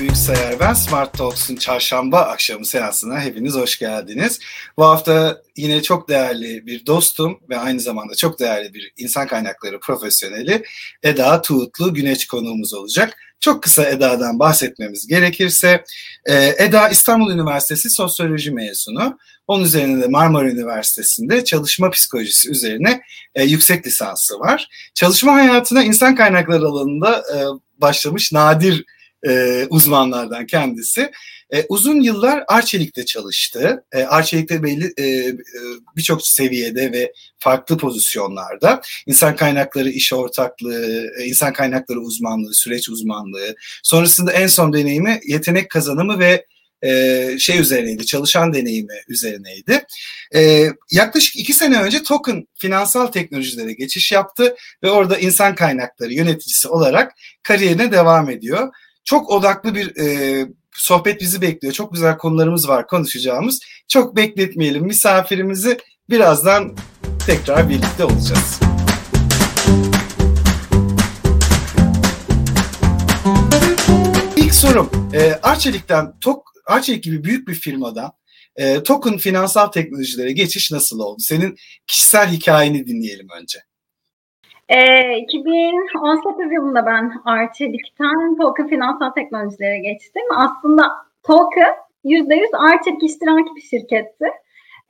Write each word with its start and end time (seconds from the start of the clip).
Büyük 0.00 0.16
Sayar 0.16 0.60
ben. 0.60 0.74
Smart 0.74 1.18
Talks'un 1.18 1.56
çarşamba 1.56 2.20
akşamı 2.20 2.66
seansına 2.66 3.20
hepiniz 3.20 3.54
hoş 3.54 3.78
geldiniz. 3.78 4.38
Bu 4.76 4.84
hafta 4.84 5.42
yine 5.56 5.82
çok 5.82 6.08
değerli 6.08 6.66
bir 6.66 6.86
dostum 6.86 7.40
ve 7.48 7.58
aynı 7.58 7.80
zamanda 7.80 8.14
çok 8.14 8.40
değerli 8.40 8.74
bir 8.74 8.92
insan 8.96 9.26
kaynakları 9.26 9.80
profesyoneli 9.80 10.62
Eda 11.02 11.42
Tuğutlu 11.42 11.94
Güneş 11.94 12.26
konuğumuz 12.26 12.74
olacak. 12.74 13.16
Çok 13.40 13.62
kısa 13.62 13.88
Eda'dan 13.88 14.38
bahsetmemiz 14.38 15.06
gerekirse, 15.06 15.84
e, 16.26 16.54
Eda 16.58 16.88
İstanbul 16.88 17.32
Üniversitesi 17.32 17.90
Sosyoloji 17.90 18.50
mezunu. 18.50 19.18
Onun 19.46 19.64
üzerine 19.64 20.02
de 20.02 20.06
Marmara 20.06 20.50
Üniversitesi'nde 20.50 21.44
çalışma 21.44 21.90
psikolojisi 21.90 22.50
üzerine 22.50 23.00
e, 23.34 23.44
yüksek 23.44 23.86
lisansı 23.86 24.38
var. 24.38 24.68
Çalışma 24.94 25.34
hayatına 25.34 25.84
insan 25.84 26.14
kaynakları 26.14 26.66
alanında 26.66 27.18
e, 27.18 27.38
başlamış 27.80 28.32
nadir 28.32 28.84
e, 29.28 29.66
uzmanlardan 29.70 30.46
kendisi. 30.46 31.10
E, 31.52 31.66
uzun 31.68 32.00
yıllar 32.00 32.44
Arçelik'te 32.48 33.04
çalıştı. 33.04 33.84
E, 33.92 34.02
Arçelik'te 34.02 34.62
belli 34.62 34.92
e, 34.98 35.36
birçok 35.96 36.26
seviyede 36.26 36.92
ve 36.92 37.12
farklı 37.38 37.78
pozisyonlarda 37.78 38.80
insan 39.06 39.36
kaynakları 39.36 39.90
iş 39.90 40.12
ortaklığı, 40.12 41.10
e, 41.18 41.24
insan 41.24 41.52
kaynakları 41.52 42.00
uzmanlığı, 42.00 42.54
süreç 42.54 42.88
uzmanlığı. 42.88 43.54
Sonrasında 43.82 44.32
en 44.32 44.46
son 44.46 44.72
deneyimi 44.72 45.20
yetenek 45.26 45.70
kazanımı 45.70 46.18
ve 46.18 46.46
e, 46.82 47.38
şey 47.38 47.60
üzerineydi, 47.60 48.06
çalışan 48.06 48.52
deneyimi 48.52 48.94
üzerineydi. 49.08 49.84
E, 50.34 50.66
yaklaşık 50.90 51.36
iki 51.36 51.52
sene 51.52 51.82
önce 51.82 52.02
Token 52.02 52.48
finansal 52.58 53.06
teknolojilere 53.06 53.72
geçiş 53.72 54.12
yaptı 54.12 54.56
ve 54.82 54.90
orada 54.90 55.18
insan 55.18 55.54
kaynakları 55.54 56.12
yöneticisi 56.12 56.68
olarak 56.68 57.12
kariyerine 57.42 57.92
devam 57.92 58.30
ediyor. 58.30 58.72
Çok 59.10 59.30
odaklı 59.30 59.74
bir 59.74 59.96
e, 59.96 60.46
sohbet 60.72 61.20
bizi 61.20 61.42
bekliyor. 61.42 61.74
Çok 61.74 61.92
güzel 61.92 62.18
konularımız 62.18 62.68
var 62.68 62.86
konuşacağımız. 62.86 63.60
Çok 63.88 64.16
bekletmeyelim 64.16 64.84
misafirimizi. 64.84 65.78
Birazdan 66.10 66.76
tekrar 67.26 67.68
birlikte 67.68 68.04
olacağız. 68.04 68.60
İlk 74.36 74.54
sorum, 74.54 74.90
e, 75.14 75.32
Arçelik'ten, 75.42 76.12
Tok, 76.20 76.52
Arçelik 76.66 77.04
gibi 77.04 77.24
büyük 77.24 77.48
bir 77.48 77.54
firmadan 77.54 78.12
e, 78.56 78.82
Token 78.82 79.18
finansal 79.18 79.66
teknolojilere 79.66 80.32
geçiş 80.32 80.72
nasıl 80.72 81.00
oldu? 81.00 81.20
Senin 81.20 81.56
kişisel 81.86 82.28
hikayeni 82.28 82.86
dinleyelim 82.86 83.28
önce. 83.40 83.69
E, 84.70 84.76
ee, 84.76 85.18
2018 85.18 86.52
yılında 86.52 86.86
ben 86.86 87.12
Arçelik'ten 87.24 88.36
Token 88.36 88.68
Finansal 88.68 89.10
Teknolojilere 89.10 89.78
geçtim. 89.78 90.22
Aslında 90.36 90.82
Token 91.22 91.74
%100 92.04 92.56
Arçelik 92.56 93.02
iştiraki 93.02 93.54
bir 93.56 93.60
şirketti 93.60 94.24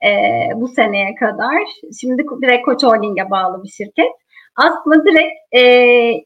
e, 0.05 0.11
bu 0.55 0.67
seneye 0.67 1.15
kadar. 1.15 1.57
Şimdi 2.01 2.25
direkt 2.41 2.65
Koç 2.65 2.83
Holding'e 2.83 3.29
bağlı 3.29 3.63
bir 3.63 3.69
şirket. 3.69 4.11
Aslında 4.55 5.05
direkt 5.05 5.33
e, 5.51 5.63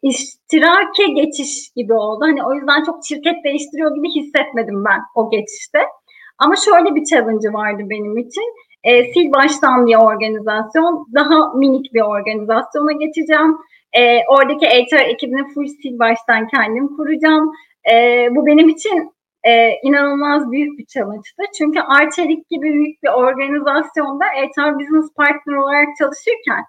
iştirake 0.02 1.08
geçiş 1.08 1.70
gibi 1.76 1.94
oldu. 1.94 2.26
Hani 2.26 2.44
o 2.44 2.54
yüzden 2.54 2.84
çok 2.84 3.06
şirket 3.06 3.44
değiştiriyor 3.44 3.96
gibi 3.96 4.10
hissetmedim 4.10 4.86
ben 4.86 5.00
o 5.16 5.30
geçişte. 5.30 5.80
Ama 6.38 6.56
şöyle 6.56 6.96
bir 6.96 7.06
challenge 7.06 7.54
vardı 7.54 7.84
benim 7.90 8.18
için 8.18 8.44
e, 8.86 8.92
sil 9.12 9.28
baştan 9.34 9.88
bir 9.88 9.96
organizasyon, 9.96 11.08
daha 11.14 11.54
minik 11.54 11.94
bir 11.94 12.02
organizasyona 12.02 12.92
geçeceğim. 12.92 13.58
E, 13.94 14.20
oradaki 14.28 14.66
HR 14.66 15.10
ekibini 15.10 15.54
full 15.54 15.68
sil 15.80 15.96
baştan 16.00 16.48
kendim 16.48 16.88
kuracağım. 16.98 17.52
E, 17.92 18.28
bu 18.32 18.46
benim 18.46 18.70
için 18.70 19.12
e, 19.44 19.72
inanılmaz 19.84 20.52
büyük 20.52 20.80
bir 20.80 20.86
challenge'dı. 20.86 21.44
Çünkü 21.58 21.80
Arçelik 21.80 22.50
gibi 22.50 22.74
büyük 22.74 23.04
bir 23.04 23.10
organizasyonda 23.10 24.26
HR 24.26 24.80
business 24.80 25.14
partner 25.14 25.56
olarak 25.56 25.88
çalışırken 26.00 26.64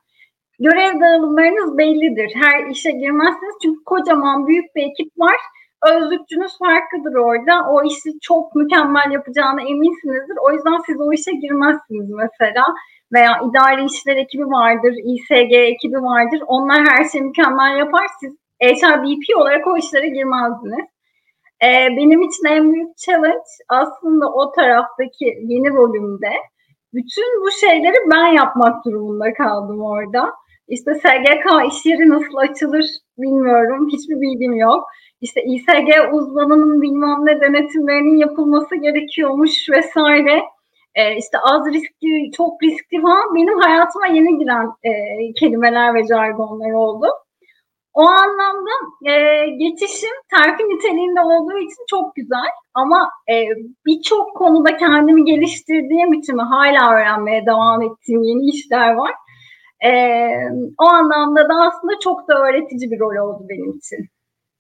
görev 0.59 1.01
dağılımlarınız 1.01 1.79
bellidir. 1.79 2.33
Her 2.35 2.67
işe 2.67 2.91
girmezsiniz 2.91 3.55
çünkü 3.63 3.85
kocaman 3.85 4.47
büyük 4.47 4.75
bir 4.77 4.83
ekip 4.83 5.19
var 5.19 5.37
özlükçünüz 5.83 6.59
farklıdır 6.59 7.15
orada. 7.15 7.71
O 7.71 7.85
işi 7.85 8.21
çok 8.21 8.55
mükemmel 8.55 9.11
yapacağına 9.11 9.63
eminsinizdir. 9.63 10.37
O 10.43 10.53
yüzden 10.53 10.79
siz 10.87 11.01
o 11.01 11.13
işe 11.13 11.33
girmezsiniz 11.33 12.11
mesela. 12.11 12.65
Veya 13.13 13.41
idari 13.51 13.85
işler 13.85 14.17
ekibi 14.17 14.47
vardır, 14.47 14.95
İSG 15.05 15.53
ekibi 15.53 15.97
vardır. 15.97 16.41
Onlar 16.47 16.89
her 16.89 17.05
şeyi 17.05 17.25
mükemmel 17.25 17.77
yapar. 17.79 18.07
Siz 18.21 18.37
HR 18.63 19.03
BP 19.03 19.37
olarak 19.37 19.67
o 19.67 19.77
işlere 19.77 20.09
girmezdiniz. 20.09 20.87
Ee, 21.65 21.89
benim 21.97 22.23
için 22.23 22.45
en 22.45 22.73
büyük 22.73 22.99
challenge 22.99 23.51
aslında 23.69 24.33
o 24.33 24.53
taraftaki 24.53 25.25
yeni 25.25 25.73
rolümde 25.73 26.33
bütün 26.95 27.43
bu 27.43 27.51
şeyleri 27.51 27.97
ben 28.13 28.27
yapmak 28.27 28.85
durumunda 28.85 29.35
kaldım 29.35 29.83
orada. 29.83 30.33
İşte 30.69 30.95
SGK 30.95 31.47
iş 31.69 31.87
yeri 31.87 32.09
nasıl 32.09 32.37
açılır 32.37 32.85
bilmiyorum. 33.19 33.89
Hiçbir 33.93 34.21
bilgim 34.21 34.57
yok 34.57 34.85
işte 35.21 35.43
İSG 35.45 36.13
uzmanının 36.13 36.83
bilmem 36.83 37.27
ne 37.27 37.41
denetimlerinin 37.41 38.17
yapılması 38.17 38.77
gerekiyormuş 38.77 39.71
vesaire. 39.71 40.43
E, 40.95 41.17
işte 41.17 41.39
az 41.39 41.67
riskli, 41.67 42.31
çok 42.37 42.63
riskli 42.63 43.01
falan 43.03 43.35
benim 43.35 43.61
hayatıma 43.61 44.07
yeni 44.07 44.39
giren 44.39 44.67
e, 44.83 44.93
kelimeler 45.33 45.95
ve 45.95 46.07
jargonlar 46.07 46.73
oldu. 46.73 47.07
O 47.95 48.03
anlamda 48.03 48.71
e, 49.05 49.47
geçişim 49.51 50.11
terfi 50.37 50.63
niteliğinde 50.63 51.21
olduğu 51.21 51.59
için 51.59 51.85
çok 51.91 52.15
güzel 52.15 52.51
ama 52.75 53.11
e, 53.31 53.35
birçok 53.87 54.37
konuda 54.37 54.77
kendimi 54.77 55.25
geliştirdiğim 55.25 56.13
için 56.13 56.39
hala 56.39 56.93
öğrenmeye 56.93 57.47
devam 57.47 57.83
ettiğim 57.83 58.23
yeni 58.23 58.51
işler 58.51 58.95
var. 58.95 59.13
E, 59.85 59.91
o 60.79 60.85
anlamda 60.85 61.49
da 61.49 61.55
aslında 61.55 61.93
çok 62.01 62.29
da 62.29 62.35
öğretici 62.39 62.91
bir 62.91 63.01
rol 63.01 63.29
oldu 63.29 63.47
benim 63.49 63.79
için. 63.79 64.09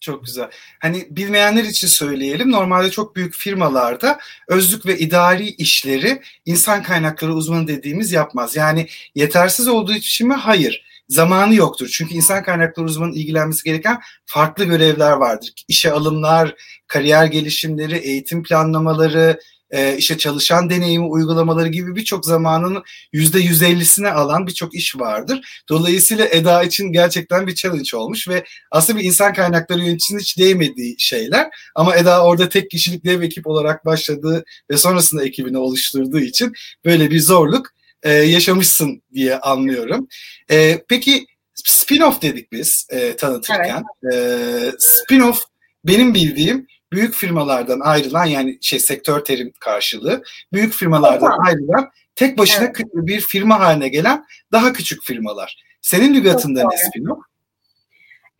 Çok 0.00 0.24
güzel. 0.24 0.50
Hani 0.80 1.06
bilmeyenler 1.10 1.64
için 1.64 1.88
söyleyelim. 1.88 2.52
Normalde 2.52 2.90
çok 2.90 3.16
büyük 3.16 3.34
firmalarda 3.34 4.18
özlük 4.48 4.86
ve 4.86 4.98
idari 4.98 5.48
işleri 5.48 6.22
insan 6.44 6.82
kaynakları 6.82 7.34
uzmanı 7.34 7.68
dediğimiz 7.68 8.12
yapmaz. 8.12 8.56
Yani 8.56 8.88
yetersiz 9.14 9.68
olduğu 9.68 9.94
için 9.94 10.28
mi? 10.28 10.34
Hayır. 10.34 10.86
Zamanı 11.08 11.54
yoktur. 11.54 11.88
Çünkü 11.92 12.14
insan 12.14 12.42
kaynakları 12.42 12.86
uzmanı 12.86 13.14
ilgilenmesi 13.14 13.64
gereken 13.64 14.00
farklı 14.26 14.64
görevler 14.64 15.12
vardır. 15.12 15.52
İşe 15.68 15.92
alımlar, 15.92 16.54
kariyer 16.86 17.26
gelişimleri, 17.26 17.96
eğitim 17.96 18.42
planlamaları, 18.42 19.40
e, 19.70 19.96
işte 19.96 20.18
çalışan 20.18 20.70
deneyimi 20.70 21.06
uygulamaları 21.06 21.68
gibi 21.68 21.96
birçok 21.96 22.24
zamanın 22.24 22.82
yüzde 23.12 23.40
yüz 23.40 23.62
ellisine 23.62 24.10
alan 24.10 24.46
birçok 24.46 24.74
iş 24.74 24.96
vardır. 24.96 25.64
Dolayısıyla 25.68 26.26
Eda 26.26 26.62
için 26.62 26.92
gerçekten 26.92 27.46
bir 27.46 27.54
challenge 27.54 27.96
olmuş 27.96 28.28
ve 28.28 28.44
aslında 28.70 28.98
bir 28.98 29.04
insan 29.04 29.34
kaynakları 29.34 29.80
yöneticisinin 29.80 30.20
hiç 30.20 30.38
değmediği 30.38 30.94
şeyler 30.98 31.48
ama 31.74 31.96
Eda 31.96 32.24
orada 32.24 32.48
tek 32.48 32.70
kişilik 32.70 33.04
dev 33.04 33.22
ekip 33.22 33.46
olarak 33.46 33.86
başladığı 33.86 34.44
ve 34.70 34.76
sonrasında 34.76 35.24
ekibini 35.24 35.58
oluşturduğu 35.58 36.20
için 36.20 36.52
böyle 36.84 37.10
bir 37.10 37.20
zorluk 37.20 37.76
e, 38.02 38.12
yaşamışsın 38.12 39.02
diye 39.14 39.38
anlıyorum. 39.38 40.08
E, 40.50 40.84
peki 40.88 41.26
spin-off 41.64 42.22
dedik 42.22 42.52
biz 42.52 42.86
e, 42.90 43.16
tanıtırken. 43.16 43.84
Evet. 44.02 44.14
E, 44.14 44.76
spin-off 44.78 45.38
benim 45.84 46.14
bildiğim 46.14 46.66
büyük 46.92 47.14
firmalardan 47.14 47.80
ayrılan 47.80 48.24
yani 48.24 48.58
şey 48.60 48.78
sektör 48.78 49.20
terim 49.20 49.52
karşılığı 49.60 50.22
büyük 50.52 50.72
firmalardan 50.72 51.30
tamam. 51.30 51.46
ayrılan 51.46 51.90
tek 52.14 52.38
başına 52.38 52.64
evet. 52.64 52.76
bir 52.94 53.20
firma 53.20 53.60
haline 53.60 53.88
gelen 53.88 54.24
daha 54.52 54.72
küçük 54.72 55.02
firmalar. 55.02 55.56
Senin 55.80 56.14
lügatında 56.14 56.60
ne 56.60 56.76
spin-off? 56.76 57.20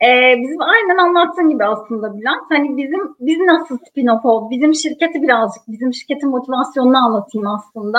Ee, 0.03 0.37
bizim 0.43 0.61
aynen 0.61 0.97
anlattığın 0.97 1.51
gibi 1.51 1.65
aslında 1.65 2.19
Bülent. 2.19 2.45
Hani 2.49 2.77
bizim 2.77 3.01
biz 3.21 3.39
nasıl 3.39 3.79
spin-off 3.79 4.27
oldu? 4.27 4.51
Bizim 4.51 4.75
şirketi 4.75 5.23
birazcık, 5.23 5.63
bizim 5.69 5.95
şirketin 5.95 6.29
motivasyonunu 6.29 6.99
anlatayım 6.99 7.47
aslında. 7.47 7.99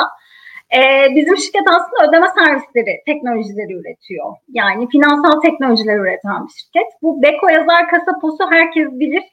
Ee, 0.75 1.16
bizim 1.16 1.38
şirket 1.38 1.68
aslında 1.68 2.10
ödeme 2.10 2.27
servisleri, 2.38 3.01
teknolojileri 3.06 3.74
üretiyor. 3.74 4.36
Yani 4.50 4.89
finansal 4.89 5.42
teknolojiler 5.42 6.00
üreten 6.00 6.48
bir 6.48 6.51
şirket. 6.51 6.88
Bu 7.01 7.22
Beko 7.22 7.50
yazar 7.50 7.89
kasa 7.89 8.19
posu 8.22 8.51
herkes 8.51 8.88
bilir 8.92 9.24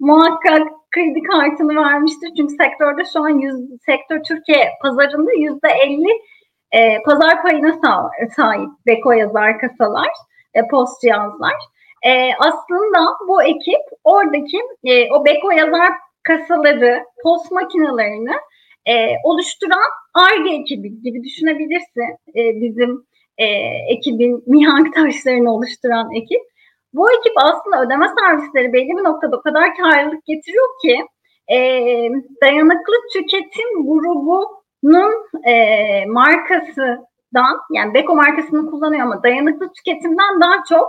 muhakkak 0.00 0.68
kredi 0.90 1.22
kartını 1.22 1.76
vermiştir. 1.76 2.32
Çünkü 2.36 2.54
sektörde 2.54 3.02
şu 3.12 3.20
an 3.20 3.38
yüz, 3.38 3.56
sektör 3.86 4.22
Türkiye 4.22 4.68
pazarında 4.82 5.32
yüzde 5.32 5.68
elli 5.68 6.10
e, 6.72 7.02
pazar 7.02 7.42
payına 7.42 7.72
sah 7.84 8.08
sahip 8.36 8.68
Beko 8.86 9.12
yazar 9.12 9.58
kasalar, 9.58 10.08
e, 10.54 10.68
post 10.68 11.02
cihazlar. 11.02 11.54
E, 12.06 12.30
aslında 12.38 12.98
bu 13.28 13.42
ekip 13.42 13.80
oradaki 14.04 14.58
e, 14.84 15.12
o 15.12 15.24
Beko 15.24 15.50
yazar 15.50 15.92
kasaları, 16.22 17.04
post 17.22 17.52
makinelerini 17.52 18.36
e, 18.86 18.94
oluşturan 19.24 19.90
ARGE 20.14 20.54
ekibi 20.54 21.02
gibi 21.02 21.24
düşünebilirsin. 21.24 22.18
E, 22.36 22.60
bizim 22.60 23.04
e, 23.38 23.44
ekibin 23.94 24.42
mihank 24.46 24.94
taşlarını 24.94 25.54
oluşturan 25.54 26.14
ekip. 26.14 26.47
Bu 26.92 27.12
ekip 27.12 27.32
aslında 27.36 27.82
ödeme 27.82 28.06
servisleri 28.18 28.72
belli 28.72 28.88
bir 28.88 29.04
noktada 29.04 29.36
o 29.36 29.42
kadar 29.42 29.76
karlılık 29.76 30.24
getiriyor 30.24 30.66
ki 30.82 31.06
e, 31.52 31.58
dayanıklı 32.42 32.94
tüketim 33.12 33.86
grubunun 33.86 35.14
e, 35.44 36.06
markasından 36.06 37.60
yani 37.72 37.94
Beko 37.94 38.16
markasını 38.16 38.70
kullanıyor 38.70 39.02
ama 39.02 39.22
dayanıklı 39.22 39.72
tüketimden 39.72 40.40
daha 40.40 40.64
çok 40.68 40.88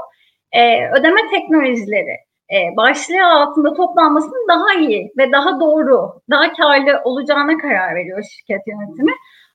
e, 0.51 0.91
ödeme 0.91 1.29
teknolojileri 1.31 2.17
e, 2.53 2.77
başlığı 2.77 3.25
altında 3.25 3.73
toplanmasının 3.73 4.47
daha 4.49 4.73
iyi 4.73 5.11
ve 5.17 5.31
daha 5.31 5.59
doğru, 5.59 6.21
daha 6.29 6.53
karlı 6.53 7.01
olacağına 7.03 7.57
karar 7.57 7.95
veriyor 7.95 8.23
şirket 8.23 8.61
yönetimi. 8.67 9.11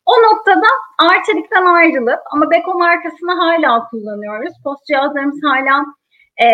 O 0.06 0.12
noktada 0.12 0.67
Arçelik'ten 0.99 1.64
ayrılıp 1.64 2.20
ama 2.32 2.50
Beko 2.50 2.75
markasını 2.75 3.32
hala 3.32 3.88
kullanıyoruz. 3.88 4.52
Post 4.64 4.87
cihazlarımız 4.87 5.40
hala 5.44 5.85
e, 6.42 6.46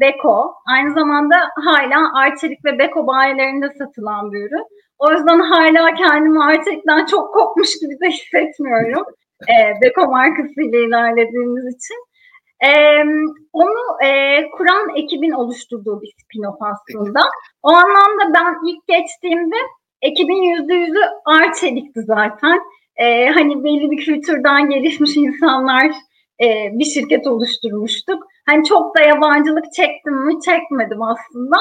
Beko. 0.00 0.54
Aynı 0.68 0.94
zamanda 0.94 1.36
hala 1.64 2.18
Arçelik 2.20 2.64
ve 2.64 2.78
Beko 2.78 3.06
bayilerinde 3.06 3.68
satılan 3.78 4.32
bir 4.32 4.38
ürün. 4.38 4.66
O 4.98 5.12
yüzden 5.12 5.40
hala 5.40 5.94
kendimi 5.94 6.44
Arçelik'ten 6.44 7.06
çok 7.06 7.34
kopmuş 7.34 7.68
gibi 7.80 8.00
de 8.00 8.08
hissetmiyorum. 8.10 9.04
E, 9.36 9.56
Beko 9.82 10.10
markasıyla 10.10 10.78
ilerlediğimiz 10.78 11.76
için. 11.76 11.96
E, 12.64 12.70
onu 13.52 14.04
e, 14.04 14.40
kuran 14.50 14.96
ekibin 14.96 15.30
oluşturduğu 15.30 16.00
bir 16.02 16.08
spin-off 16.08 16.56
aslında. 16.60 17.20
O 17.62 17.68
anlamda 17.68 18.34
ben 18.34 18.68
ilk 18.68 18.86
geçtiğimde 18.88 19.56
ekibin 20.02 20.42
yüzde 20.42 20.74
yüzü 20.74 21.00
Arçelik'ti 21.24 22.02
zaten. 22.02 22.60
E, 22.96 23.28
hani 23.28 23.64
belli 23.64 23.90
bir 23.90 24.04
kültürden 24.04 24.70
gelişmiş 24.70 25.16
insanlar 25.16 25.86
e, 26.42 26.46
bir 26.72 26.84
şirket 26.84 27.26
oluşturmuştuk. 27.26 28.26
Hani 28.46 28.64
çok 28.64 28.96
da 28.96 29.00
yabancılık 29.00 29.72
çektim 29.72 30.26
mi 30.26 30.40
çekmedim 30.40 31.02
aslında. 31.02 31.56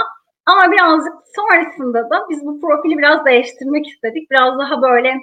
Ama 0.46 0.72
birazcık 0.72 1.14
sonrasında 1.36 2.10
da 2.10 2.26
biz 2.30 2.46
bu 2.46 2.62
profili 2.62 2.98
biraz 2.98 3.26
değiştirmek 3.26 3.88
istedik. 3.88 4.32
Biraz 4.32 4.60
daha 4.60 4.82
böyle 4.82 5.14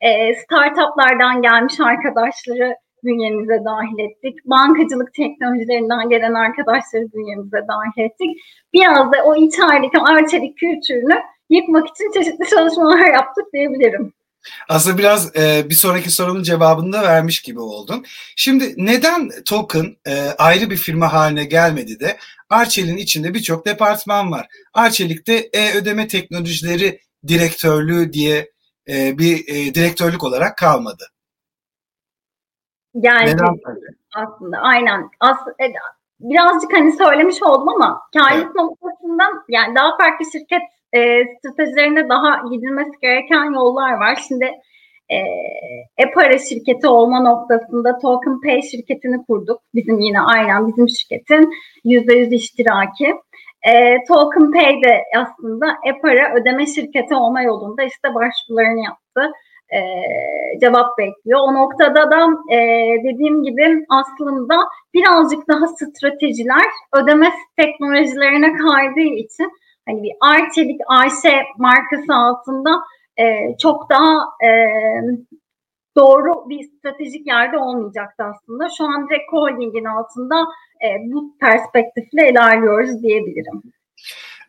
e, 0.00 0.34
startuplardan 0.34 1.42
gelmiş 1.42 1.80
arkadaşları 1.80 2.76
bünyemize 3.04 3.64
dahil 3.64 3.98
ettik. 3.98 4.34
Bankacılık 4.44 5.14
teknolojilerinden 5.14 6.08
gelen 6.08 6.34
arkadaşları 6.34 7.12
bünyemize 7.12 7.60
dahil 7.68 8.04
ettik. 8.04 8.30
Biraz 8.72 9.12
da 9.12 9.24
o 9.24 9.34
içerideki 9.34 9.98
arçelik 9.98 10.58
kültürünü 10.58 11.22
yıkmak 11.50 11.88
için 11.88 12.12
çeşitli 12.12 12.46
çalışmalar 12.46 13.06
yaptık 13.06 13.44
diyebilirim. 13.52 14.12
Aslında 14.68 14.98
biraz 14.98 15.36
e, 15.36 15.70
bir 15.70 15.74
sonraki 15.74 16.10
sorunun 16.10 16.42
cevabını 16.42 16.92
da 16.92 17.02
vermiş 17.02 17.42
gibi 17.42 17.60
oldun. 17.60 18.04
Şimdi 18.36 18.74
neden 18.76 19.30
Token 19.44 19.96
e, 20.06 20.28
ayrı 20.38 20.70
bir 20.70 20.76
firma 20.76 21.12
haline 21.12 21.44
gelmedi 21.44 22.00
de 22.00 22.16
Arçelik'in 22.50 22.96
içinde 22.96 23.34
birçok 23.34 23.66
departman 23.66 24.32
var. 24.32 24.46
Arçelik'te 24.74 25.34
e-ödeme 25.34 26.08
teknolojileri 26.08 27.00
direktörlüğü 27.28 28.12
diye 28.12 28.50
e, 28.88 29.18
bir 29.18 29.48
e, 29.48 29.74
direktörlük 29.74 30.24
olarak 30.24 30.58
kalmadı. 30.58 31.04
Yani 32.94 33.26
neden? 33.26 33.60
aslında 34.14 34.58
aynen. 34.58 35.10
As, 35.20 35.38
e, 35.60 35.72
birazcık 36.20 36.72
hani 36.72 36.92
söylemiş 36.92 37.42
oldum 37.42 37.68
ama 37.68 38.02
karlılık 38.12 38.46
evet. 38.46 38.54
noktasından 38.54 39.44
yani 39.48 39.74
daha 39.76 39.96
farklı 39.96 40.24
şirket 40.32 40.62
e, 40.92 41.24
stratejilerinde 41.38 42.08
daha 42.08 42.42
gidilmesi 42.50 42.90
gereken 43.02 43.52
yollar 43.52 43.92
var. 43.92 44.18
Şimdi 44.28 44.50
e, 45.08 45.16
e-para 45.98 46.38
şirketi 46.38 46.86
olma 46.86 47.20
noktasında 47.20 47.98
Token 47.98 48.40
Pay 48.40 48.62
şirketini 48.62 49.26
kurduk. 49.26 49.60
Bizim 49.74 50.00
yine 50.00 50.20
aynen 50.20 50.68
bizim 50.68 50.88
şirketin 50.88 51.52
%100 51.84 52.34
iştiraki. 52.34 53.14
E, 53.62 54.04
Token 54.08 54.52
Pay 54.52 54.82
de 54.82 55.04
aslında 55.16 55.66
e-para 55.86 56.34
ödeme 56.34 56.66
şirketi 56.66 57.14
olma 57.14 57.42
yolunda 57.42 57.82
işte 57.82 58.14
başvurularını 58.14 58.84
yaptı. 58.84 59.32
E, 59.74 59.80
cevap 60.60 60.98
bekliyor. 60.98 61.40
O 61.42 61.54
noktada 61.54 62.10
da 62.10 62.28
e, 62.54 62.58
dediğim 63.04 63.42
gibi 63.42 63.84
aslında 63.88 64.54
birazcık 64.94 65.48
daha 65.48 65.66
stratejiler 65.66 66.66
ödeme 66.96 67.28
teknolojilerine 67.56 68.52
kaydığı 68.52 69.14
için 69.14 69.52
hani 69.86 70.02
bir 70.02 70.12
Arçelik 70.20 70.80
Ayşe 70.88 71.42
markası 71.58 72.14
altında 72.14 72.70
e, 73.16 73.56
çok 73.62 73.90
daha 73.90 74.28
e, 74.44 74.50
doğru 75.96 76.48
bir 76.48 76.70
stratejik 76.78 77.26
yerde 77.26 77.58
olmayacaktı 77.58 78.24
aslında. 78.24 78.68
Şu 78.78 78.84
an 78.84 79.08
direkt 79.08 79.32
holdingin 79.32 79.84
altında 79.84 80.46
e, 80.84 80.88
bu 81.12 81.36
perspektifle 81.40 82.30
ilerliyoruz 82.30 83.02
diyebilirim. 83.02 83.62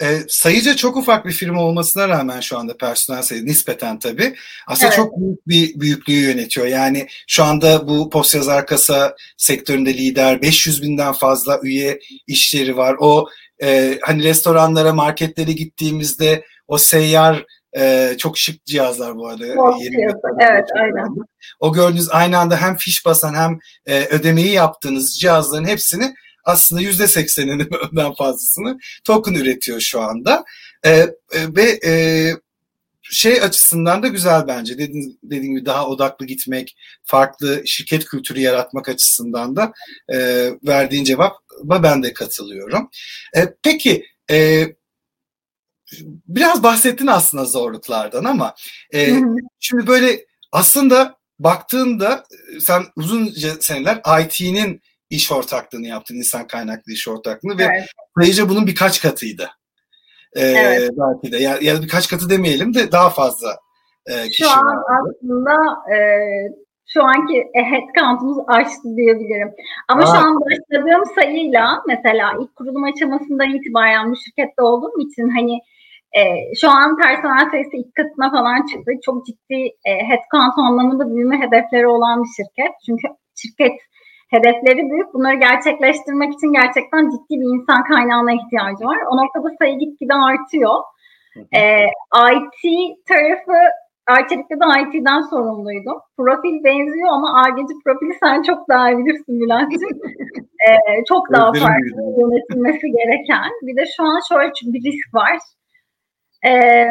E, 0.02 0.20
sayıca 0.28 0.76
çok 0.76 0.98
ufak 0.98 1.26
bir 1.26 1.32
firma 1.32 1.62
olmasına 1.62 2.10
rağmen 2.10 2.40
şu 2.40 2.58
anda 2.58 2.78
personel 2.78 3.22
sayısı 3.22 3.46
nispeten 3.46 4.00
tabii 4.00 4.36
aslında 4.68 4.88
evet. 4.88 4.96
çok 4.96 5.18
büyük 5.18 5.48
bir 5.48 5.80
büyüklüğü 5.80 6.14
yönetiyor. 6.14 6.68
Yani 6.68 7.08
şu 7.28 7.44
anda 7.44 7.88
bu 7.88 8.10
post 8.10 8.36
yazar 8.36 8.66
kasa 8.66 9.16
sektöründe 9.38 9.94
lider 9.94 10.42
500 10.42 10.82
binden 10.82 11.14
fazla 11.14 11.60
üye 11.64 12.00
işleri 12.28 12.78
var. 12.78 12.96
O 13.00 13.28
e, 13.64 14.00
hani 14.02 14.24
restoranlara, 14.24 14.94
marketlere 14.94 15.52
gittiğimizde 15.52 16.44
o 16.68 16.78
seyyar 16.78 17.46
e, 17.78 18.16
çok 18.18 18.38
şık 18.38 18.66
cihazlar 18.66 19.16
bu 19.16 19.28
arada. 19.28 19.46
evet, 20.40 20.66
aynen. 20.76 21.08
O 21.60 21.74
gördüğünüz 21.74 22.10
aynı 22.12 22.38
anda 22.38 22.58
hem 22.58 22.76
fiş 22.76 23.06
basan 23.06 23.34
hem 23.34 23.60
e, 23.86 24.06
ödemeyi 24.06 24.52
yaptığınız 24.52 25.20
cihazların 25.20 25.66
hepsini 25.66 26.14
aslında 26.46 26.82
yüzde 26.82 27.08
sekseninin 27.08 27.70
önden 27.92 28.14
fazlasını 28.14 28.78
token 29.04 29.34
üretiyor 29.34 29.80
şu 29.80 30.02
anda. 30.02 30.44
E, 30.86 30.90
e, 30.92 31.08
ve 31.32 31.80
e, 31.86 31.92
şey 33.04 33.42
açısından 33.42 34.04
da 34.04 34.08
güzel 34.08 34.48
bence. 34.48 34.78
Dediğim, 34.78 35.18
dediğim 35.24 35.56
gibi 35.56 35.66
daha 35.66 35.88
odaklı 35.88 36.26
gitmek, 36.26 36.76
farklı 37.04 37.62
şirket 37.66 38.06
kültürü 38.06 38.40
yaratmak 38.40 38.90
açısından 38.90 39.56
da 39.56 39.74
e, 40.10 40.18
verdiğin 40.64 41.04
cevap 41.04 41.36
ben 41.64 42.04
de 42.04 42.14
katılıyorum. 42.14 42.90
E, 43.36 43.54
peki 43.64 44.06
e, 44.32 44.66
biraz 46.28 46.64
bahsettin 46.64 47.08
aslında 47.08 47.46
zorluklardan 47.46 48.24
ama 48.24 48.56
e, 48.94 49.20
şimdi 49.60 49.88
böyle 49.88 50.26
aslında 50.52 51.18
baktığında 51.40 52.24
e, 52.56 52.60
sen 52.60 52.84
uzun 52.96 53.34
seneler 53.60 54.02
IT'nin 54.26 54.82
iş 55.10 55.32
ortaklığını 55.32 55.88
yaptın, 55.88 56.16
insan 56.16 56.48
kaynaklı 56.48 56.94
iş 56.94 57.08
ortaklığını 57.08 57.62
evet. 57.62 57.70
ve 57.70 57.86
sayıca 58.24 58.50
bunun 58.50 58.68
birkaç 58.68 59.02
katıydı. 59.02 59.50
Ee, 60.36 60.42
evet. 60.42 60.92
Belki 60.98 61.32
de 61.32 61.38
ya, 61.38 61.58
ya 61.62 61.82
birkaç 61.82 62.08
katı 62.10 62.30
demeyelim 62.30 62.74
de 62.74 62.92
daha 62.92 63.10
fazla 63.10 63.48
e, 64.06 64.28
kişi 64.28 64.44
Şu 64.44 64.50
an 64.50 64.66
vardı. 64.66 64.84
aslında 64.90 65.54
e, 65.94 65.98
şu 66.88 67.04
anki 67.04 67.38
e, 67.38 67.60
headcount'umuz 67.72 68.38
aştı 68.48 68.96
diyebilirim. 68.98 69.52
Ama 69.88 70.04
Aa. 70.04 70.06
şu 70.06 70.18
an 70.28 70.40
başladığım 70.42 71.04
sayıyla 71.16 71.84
mesela 71.88 72.34
ilk 72.42 72.56
kurulum 72.56 72.84
aşamasından 72.84 73.50
itibaren 73.50 74.12
bu 74.12 74.16
şirkette 74.16 74.62
olduğum 74.62 75.00
için 75.00 75.30
hani 75.30 75.60
e, 76.20 76.22
şu 76.62 76.70
an 76.70 76.98
personel 76.98 77.50
sayısı 77.52 77.78
ilk 77.78 77.96
katına 77.96 78.32
falan 78.32 78.66
çıktı. 78.66 78.92
Çok 79.06 79.26
ciddi 79.26 79.60
e, 79.86 79.92
headcount 80.10 80.58
anlamında 80.58 81.16
büyüme 81.16 81.38
hedefleri 81.42 81.88
olan 81.88 82.24
bir 82.24 82.30
şirket. 82.38 82.74
Çünkü 82.86 83.08
şirket 83.36 83.74
hedefleri 84.34 84.90
büyük. 84.92 85.14
Bunları 85.14 85.36
gerçekleştirmek 85.36 86.34
için 86.34 86.54
gerçekten 86.54 87.04
ciddi 87.14 87.34
bir 87.42 87.50
insan 87.56 87.84
kaynağına 87.84 88.32
ihtiyacı 88.34 88.84
var. 88.86 88.98
O 89.12 89.18
noktada 89.18 89.50
sayı 89.60 89.80
gitgide 89.80 90.14
artıyor. 90.14 90.76
Ee, 91.56 91.86
IT 92.34 92.64
tarafı 93.08 93.58
Arçelik'te 94.08 94.56
de 94.60 94.66
IT'den 94.82 95.22
sorumluydum. 95.22 95.98
Profil 96.18 96.64
benziyor 96.64 97.10
ama 97.10 97.42
Argeci 97.44 97.74
profili 97.86 98.14
sen 98.24 98.42
çok 98.42 98.70
daha 98.70 98.92
iyi 98.92 98.98
bilirsin 98.98 99.42
Bülent'ciğim. 99.42 100.00
ee, 100.68 101.04
çok 101.10 101.32
daha 101.32 101.54
farklı 101.54 102.02
yönetilmesi 102.20 102.88
gereken. 102.92 103.52
Bir 103.62 103.76
de 103.78 103.86
şu 103.98 104.04
an 104.04 104.20
şöyle 104.30 104.74
bir 104.74 104.84
risk 104.84 105.14
var. 105.14 105.38
Ee, 106.48 106.86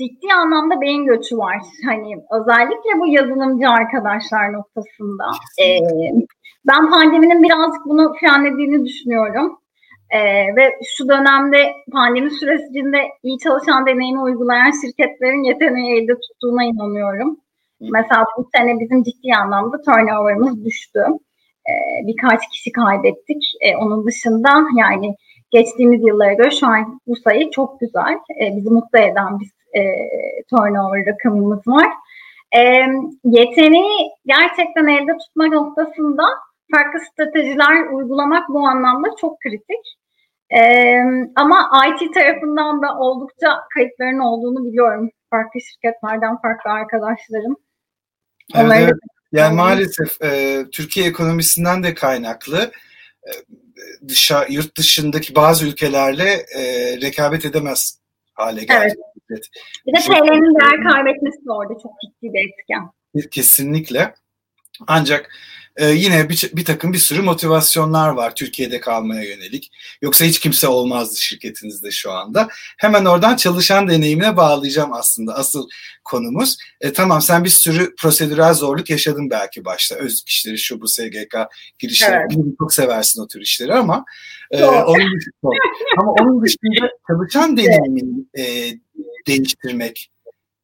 ciddi 0.00 0.34
anlamda 0.34 0.80
beyin 0.80 1.04
göçü 1.06 1.38
var. 1.38 1.56
Hani 1.86 2.16
özellikle 2.30 3.00
bu 3.00 3.06
yazılımcı 3.06 3.68
arkadaşlar 3.68 4.52
noktasında. 4.52 5.24
Ee, 5.60 5.78
ben 6.66 6.90
pandeminin 6.90 7.42
birazcık 7.42 7.86
bunu 7.86 8.14
frenlediğini 8.20 8.84
düşünüyorum. 8.84 9.58
Ee, 10.10 10.56
ve 10.56 10.78
şu 10.96 11.08
dönemde 11.08 11.72
pandemi 11.92 12.30
sürecinde 12.30 12.98
iyi 13.22 13.38
çalışan 13.38 13.86
deneyimi 13.86 14.20
uygulayan 14.20 14.72
şirketlerin 14.82 15.42
yeteneği 15.42 16.02
elde 16.02 16.14
tuttuğuna 16.20 16.64
inanıyorum. 16.64 17.36
Mesela 17.80 18.24
bu 18.38 18.48
sene 18.56 18.80
bizim 18.80 19.02
ciddi 19.02 19.34
anlamda 19.42 19.80
turnover'ımız 19.80 20.64
düştü. 20.64 21.00
Ee, 21.68 22.06
birkaç 22.06 22.48
kişi 22.48 22.72
kaybettik. 22.72 23.42
Ee, 23.60 23.76
onun 23.76 24.06
dışında 24.06 24.48
yani 24.78 25.14
geçtiğimiz 25.50 26.00
yıllara 26.06 26.32
göre 26.32 26.50
şu 26.50 26.66
an 26.66 27.00
bu 27.06 27.16
sayı 27.16 27.50
çok 27.50 27.80
güzel. 27.80 28.14
Ee, 28.40 28.56
bizi 28.56 28.70
mutlu 28.70 28.98
eden 28.98 29.40
bir 29.40 29.80
e, 29.80 29.82
turnover 30.50 31.06
rakamımız 31.06 31.68
var. 31.68 31.86
E, 32.56 32.60
yeteneği 33.24 34.10
gerçekten 34.26 34.86
elde 34.86 35.18
tutma 35.18 35.46
noktasında 35.46 36.24
farklı 36.70 37.00
stratejiler 37.12 37.92
uygulamak 37.92 38.48
bu 38.48 38.66
anlamda 38.66 39.08
çok 39.20 39.40
kritik. 39.40 39.96
Ee, 40.50 41.00
ama 41.36 41.70
IT 41.88 42.14
tarafından 42.14 42.82
da 42.82 42.98
oldukça 42.98 43.60
kayıpların 43.74 44.18
olduğunu 44.18 44.64
biliyorum. 44.64 45.10
Farklı 45.30 45.60
şirketlerden 45.60 46.40
farklı 46.42 46.70
arkadaşlarım. 46.70 47.56
Evet, 48.54 48.72
evet. 48.80 48.94
Yani 49.32 49.56
maalesef 49.56 50.22
e, 50.22 50.64
Türkiye 50.72 51.06
ekonomisinden 51.06 51.82
de 51.82 51.94
kaynaklı 51.94 52.72
e, 53.24 53.30
dışa, 54.08 54.46
yurt 54.50 54.78
dışındaki 54.78 55.34
bazı 55.34 55.66
ülkelerle 55.66 56.46
e, 56.56 56.62
rekabet 57.00 57.44
edemez 57.44 57.98
hale 58.34 58.64
geldi. 58.64 58.94
Evet. 59.30 59.48
Bir 59.86 59.92
de 59.92 60.00
TL'nin 60.00 60.60
değer 60.60 60.92
kaybetmesi 60.92 61.44
de 61.46 61.52
orada 61.52 61.72
çok 61.82 61.92
ciddi 62.00 62.32
bir 62.32 62.48
etken. 62.48 62.90
Kesinlikle. 63.30 64.14
Ancak 64.86 65.30
e, 65.76 65.90
yine 65.90 66.28
bir, 66.28 66.50
bir 66.52 66.64
takım 66.64 66.92
bir 66.92 66.98
sürü 66.98 67.22
motivasyonlar 67.22 68.08
var 68.08 68.34
Türkiye'de 68.34 68.80
kalmaya 68.80 69.22
yönelik. 69.22 69.70
Yoksa 70.02 70.24
hiç 70.24 70.38
kimse 70.38 70.68
olmazdı 70.68 71.16
şirketinizde 71.16 71.90
şu 71.90 72.12
anda. 72.12 72.48
Hemen 72.78 73.04
oradan 73.04 73.36
çalışan 73.36 73.88
deneyimine 73.88 74.36
bağlayacağım 74.36 74.92
aslında 74.92 75.34
asıl 75.34 75.68
konumuz. 76.04 76.56
E, 76.80 76.92
tamam 76.92 77.22
sen 77.22 77.44
bir 77.44 77.48
sürü 77.48 77.94
prosedürel 77.96 78.54
zorluk 78.54 78.90
yaşadın 78.90 79.30
belki 79.30 79.64
başta. 79.64 79.94
Özlük 79.94 80.28
işleri, 80.28 80.58
şu 80.58 80.80
bu 80.80 80.88
SGK 80.88 81.36
girişleri. 81.78 82.14
Evet. 82.14 82.58
Çok 82.58 82.74
seversin 82.74 83.22
o 83.22 83.26
tür 83.26 83.40
işleri 83.40 83.74
ama 83.74 84.04
e, 84.50 84.64
onun 84.64 85.18
dışında, 85.18 85.50
ama 85.98 86.12
onun 86.12 86.44
dışında 86.44 86.90
çalışan 87.08 87.56
deneyimini 87.56 88.24
e, 88.38 88.72
değiştirmek, 89.26 90.10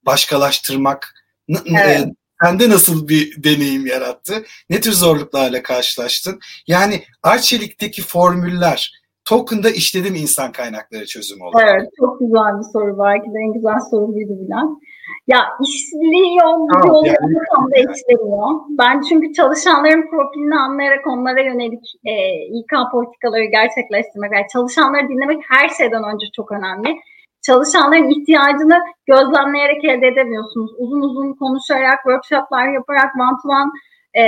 başkalaştırmak 0.06 1.14
evet. 1.48 2.06
e, 2.06 2.21
sende 2.44 2.70
nasıl 2.70 3.08
bir 3.08 3.44
deneyim 3.44 3.86
yarattı? 3.86 4.44
Ne 4.70 4.80
tür 4.80 4.92
zorluklarla 4.92 5.62
karşılaştın? 5.62 6.40
Yani 6.66 7.02
Arçelik'teki 7.22 8.02
formüller 8.02 9.02
Token'da 9.24 9.70
işledim 9.70 10.14
insan 10.14 10.52
kaynakları 10.52 11.06
çözümü 11.06 11.44
olarak. 11.44 11.70
Evet, 11.70 11.88
çok 12.00 12.20
güzel 12.20 12.58
bir 12.58 12.72
soru. 12.72 12.98
Belki 12.98 13.26
de 13.34 13.38
en 13.46 13.52
güzel 13.52 13.80
soru 13.90 14.08
buydu 14.08 14.34
bilen. 14.44 14.68
Ya 15.26 15.38
işliyor, 15.62 16.52
tamam, 16.72 17.04
yani. 17.04 17.34
tam 17.54 17.70
da 17.70 17.76
işlemiyor. 17.76 18.48
Ben 18.68 19.00
çünkü 19.08 19.32
çalışanların 19.32 20.10
profilini 20.10 20.54
anlayarak 20.56 21.06
onlara 21.06 21.40
yönelik 21.40 21.84
e, 22.04 22.14
İK 22.58 22.72
politikaları 22.92 23.44
gerçekleştirmek, 23.44 24.32
yani 24.32 24.46
çalışanları 24.52 25.08
dinlemek 25.08 25.42
her 25.48 25.68
şeyden 25.68 26.04
önce 26.14 26.26
çok 26.36 26.52
önemli 26.52 26.96
çalışanların 27.46 28.08
ihtiyacını 28.08 28.78
gözlemleyerek 29.06 29.84
elde 29.84 30.06
edemiyorsunuz. 30.06 30.70
Uzun 30.78 31.00
uzun 31.00 31.32
konuşarak, 31.32 31.98
workshoplar 32.02 32.68
yaparak, 32.68 33.10
one 33.16 33.36
to 33.42 33.48
one 33.48 33.70
e, 34.14 34.24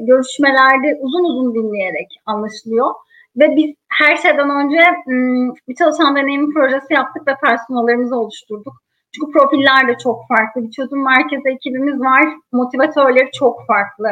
görüşmelerde 0.00 0.98
uzun 1.00 1.24
uzun 1.24 1.54
dinleyerek 1.54 2.08
anlaşılıyor. 2.26 2.90
Ve 3.36 3.56
biz 3.56 3.74
her 3.88 4.16
şeyden 4.16 4.50
önce 4.50 4.80
bir 5.68 5.74
çalışan 5.74 6.16
deneyimi 6.16 6.54
projesi 6.54 6.94
yaptık 6.94 7.28
ve 7.28 7.34
personellerimizi 7.44 8.14
oluşturduk. 8.14 8.74
Çünkü 9.14 9.32
profiller 9.32 9.88
de 9.88 9.98
çok 10.02 10.28
farklı. 10.28 10.62
Bir 10.62 10.70
çözüm 10.70 11.04
merkezi 11.04 11.48
ekibimiz 11.48 12.00
var. 12.00 12.24
Motivatörleri 12.52 13.30
çok 13.32 13.66
farklı. 13.66 14.08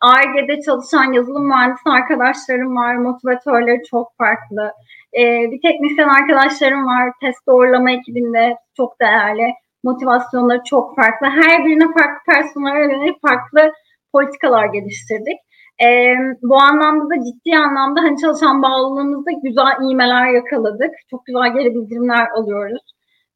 ARGE'de 0.00 0.60
çalışan 0.60 1.12
yazılım 1.12 1.48
mühendisi 1.48 1.90
arkadaşlarım 1.90 2.76
var. 2.76 2.94
Motivatörleri 2.96 3.82
çok 3.90 4.16
farklı. 4.18 4.72
Ee, 5.18 5.50
bir 5.50 5.60
teknisyen 5.62 6.08
arkadaşlarım 6.08 6.86
var. 6.86 7.12
Test 7.20 7.46
doğrulama 7.46 7.90
ekibinde 7.90 8.56
çok 8.76 9.00
değerli. 9.00 9.52
Motivasyonları 9.84 10.62
çok 10.64 10.96
farklı. 10.96 11.26
Her 11.26 11.64
birine 11.64 11.84
farklı 11.84 12.32
personel 12.32 12.76
yönelik 12.76 13.22
farklı 13.22 13.72
politikalar 14.12 14.66
geliştirdik. 14.66 15.38
Ee, 15.84 16.14
bu 16.42 16.56
anlamda 16.56 17.10
da 17.10 17.14
ciddi 17.24 17.58
anlamda 17.58 18.00
hani 18.00 18.20
çalışan 18.20 18.62
bağlılığımızda 18.62 19.30
güzel 19.42 19.90
iğmeler 19.90 20.26
yakaladık. 20.26 20.90
Çok 21.10 21.26
güzel 21.26 21.52
geri 21.54 21.74
bildirimler 21.74 22.28
alıyoruz. 22.28 22.82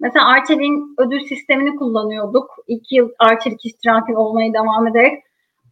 Mesela 0.01 0.27
Arçelik'in 0.29 0.95
ödül 0.99 1.21
sistemini 1.21 1.77
kullanıyorduk. 1.77 2.51
İki 2.67 2.95
yıl 2.97 3.09
Arçelik 3.19 3.65
iştiraki 3.65 4.17
olmaya 4.17 4.53
devam 4.55 4.87
ederek. 4.87 5.23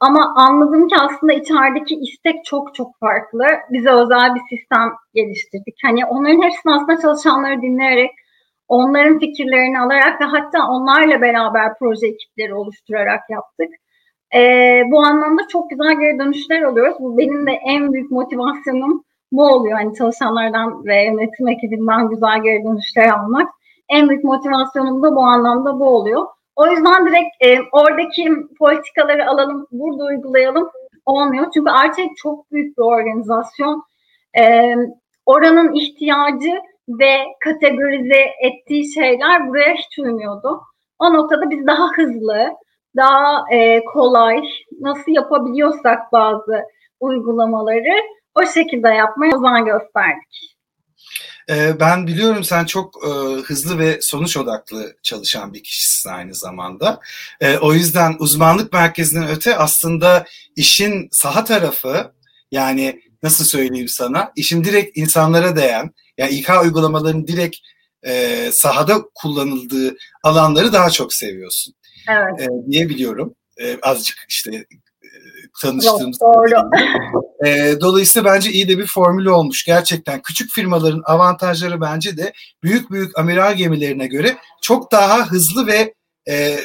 Ama 0.00 0.32
anladım 0.36 0.88
ki 0.88 0.96
aslında 1.00 1.32
içerideki 1.32 1.94
istek 1.94 2.44
çok 2.44 2.74
çok 2.74 2.98
farklı. 3.00 3.46
Bize 3.70 3.90
özel 3.90 4.34
bir 4.34 4.56
sistem 4.56 4.92
geliştirdik. 5.14 5.74
Hani 5.84 6.06
onların 6.06 6.42
hepsini 6.42 6.72
aslında 6.72 7.00
çalışanları 7.00 7.62
dinleyerek, 7.62 8.10
onların 8.68 9.18
fikirlerini 9.18 9.80
alarak 9.80 10.20
ve 10.20 10.24
hatta 10.24 10.68
onlarla 10.68 11.20
beraber 11.20 11.78
proje 11.78 12.06
ekipleri 12.06 12.54
oluşturarak 12.54 13.30
yaptık. 13.30 13.68
Ee, 14.34 14.82
bu 14.90 15.00
anlamda 15.00 15.42
çok 15.48 15.70
güzel 15.70 16.00
geri 16.00 16.18
dönüşler 16.18 16.62
alıyoruz. 16.62 16.96
Bu 17.00 17.18
benim 17.18 17.46
de 17.46 17.50
en 17.50 17.92
büyük 17.92 18.10
motivasyonum 18.10 19.04
bu 19.32 19.46
oluyor. 19.46 19.78
Hani 19.78 19.94
çalışanlardan 19.94 20.84
ve 20.84 21.04
yönetim 21.04 21.48
ekibinden 21.48 22.08
güzel 22.08 22.42
geri 22.42 22.64
dönüşler 22.64 23.08
almak. 23.08 23.50
En 23.88 24.08
büyük 24.08 24.24
motivasyonum 24.24 25.02
da 25.02 25.16
bu 25.16 25.20
anlamda 25.20 25.80
bu 25.80 25.84
oluyor. 25.86 26.26
O 26.58 26.66
yüzden 26.66 27.06
direkt 27.06 27.28
e, 27.40 27.58
oradaki 27.72 28.30
politikaları 28.58 29.28
alalım, 29.30 29.66
burada 29.72 30.04
uygulayalım 30.04 30.70
olmuyor. 31.06 31.46
Çünkü 31.54 31.70
Arçelik 31.70 32.16
çok 32.16 32.52
büyük 32.52 32.78
bir 32.78 32.82
organizasyon. 32.82 33.82
E, 34.38 34.74
oranın 35.26 35.72
ihtiyacı 35.72 36.60
ve 36.88 37.16
kategorize 37.44 38.22
ettiği 38.42 38.92
şeyler 38.94 39.48
buraya 39.48 39.74
hiç 39.74 39.98
uymuyordu. 39.98 40.60
O 40.98 41.14
noktada 41.14 41.50
biz 41.50 41.66
daha 41.66 41.88
hızlı, 41.96 42.50
daha 42.96 43.44
e, 43.52 43.84
kolay, 43.84 44.42
nasıl 44.80 45.12
yapabiliyorsak 45.12 46.12
bazı 46.12 46.62
uygulamaları 47.00 47.94
o 48.34 48.46
şekilde 48.46 48.88
yapmaya 48.88 49.36
özen 49.36 49.64
gösterdik. 49.64 50.57
Ee, 51.50 51.80
ben 51.80 52.06
biliyorum 52.06 52.44
sen 52.44 52.64
çok 52.64 52.94
e, 53.06 53.08
hızlı 53.42 53.78
ve 53.78 53.98
sonuç 54.02 54.36
odaklı 54.36 54.96
çalışan 55.02 55.54
bir 55.54 55.62
kişisin 55.62 56.10
aynı 56.10 56.34
zamanda. 56.34 57.00
E, 57.40 57.56
o 57.58 57.74
yüzden 57.74 58.16
uzmanlık 58.18 58.72
merkezinden 58.72 59.28
öte 59.28 59.56
aslında 59.56 60.24
işin 60.56 61.08
saha 61.12 61.44
tarafı 61.44 62.12
yani 62.52 63.02
nasıl 63.22 63.44
söyleyeyim 63.44 63.88
sana 63.88 64.32
işin 64.36 64.64
direkt 64.64 64.96
insanlara 64.96 65.56
değen 65.56 65.90
yani 66.18 66.30
İK 66.30 66.50
uygulamalarının 66.62 67.26
direkt 67.26 67.56
e, 68.02 68.50
sahada 68.52 69.02
kullanıldığı 69.14 69.96
alanları 70.22 70.72
daha 70.72 70.90
çok 70.90 71.14
seviyorsun. 71.14 71.74
Evet. 72.08 72.40
E, 72.40 72.70
diyebiliyorum. 72.70 73.34
E, 73.60 73.78
azıcık 73.82 74.26
işte 74.28 74.66
tanıştığımız. 75.62 76.20
Doğru. 76.20 76.70
E, 77.46 77.74
dolayısıyla 77.80 78.34
bence 78.34 78.50
iyi 78.50 78.68
de 78.68 78.78
bir 78.78 78.86
formül 78.86 79.26
olmuş. 79.26 79.64
Gerçekten 79.64 80.22
küçük 80.22 80.50
firmaların 80.50 81.02
avantajları 81.04 81.80
bence 81.80 82.16
de 82.16 82.32
büyük 82.62 82.90
büyük 82.90 83.18
amiral 83.18 83.56
gemilerine 83.56 84.06
göre 84.06 84.36
çok 84.62 84.92
daha 84.92 85.30
hızlı 85.30 85.66
ve 85.66 85.94
e, 86.28 86.58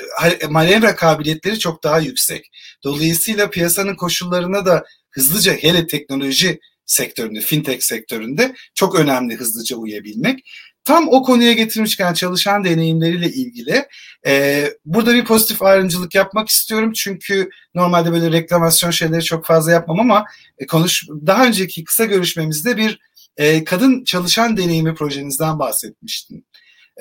manevra 0.49 0.95
kabiliyetleri 0.95 1.59
çok 1.59 1.83
daha 1.83 1.99
yüksek. 1.99 2.49
Dolayısıyla 2.83 3.49
piyasanın 3.49 3.95
koşullarına 3.95 4.65
da 4.65 4.83
hızlıca 5.11 5.53
hele 5.53 5.87
teknoloji 5.87 6.59
sektöründe, 6.85 7.39
fintech 7.39 7.83
sektöründe 7.83 8.53
çok 8.75 8.95
önemli 8.95 9.35
hızlıca 9.35 9.75
uyabilmek. 9.75 10.39
Tam 10.85 11.07
o 11.09 11.23
konuya 11.23 11.53
getirmişken 11.53 12.13
çalışan 12.13 12.63
deneyimleriyle 12.63 13.27
ilgili 13.27 13.85
e, 14.27 14.65
burada 14.85 15.13
bir 15.13 15.25
pozitif 15.25 15.61
ayrımcılık 15.61 16.15
yapmak 16.15 16.49
istiyorum. 16.49 16.93
Çünkü 16.93 17.49
normalde 17.75 18.11
böyle 18.11 18.31
reklamasyon 18.31 18.91
şeyleri 18.91 19.23
çok 19.23 19.45
fazla 19.45 19.71
yapmam 19.71 19.99
ama 19.99 20.25
e, 20.57 20.67
konuş 20.67 21.07
daha 21.09 21.45
önceki 21.45 21.83
kısa 21.83 22.05
görüşmemizde 22.05 22.77
bir 22.77 22.99
e, 23.37 23.63
kadın 23.63 24.03
çalışan 24.03 24.57
deneyimi 24.57 24.95
projenizden 24.95 25.59
bahsetmiştin. 25.59 26.45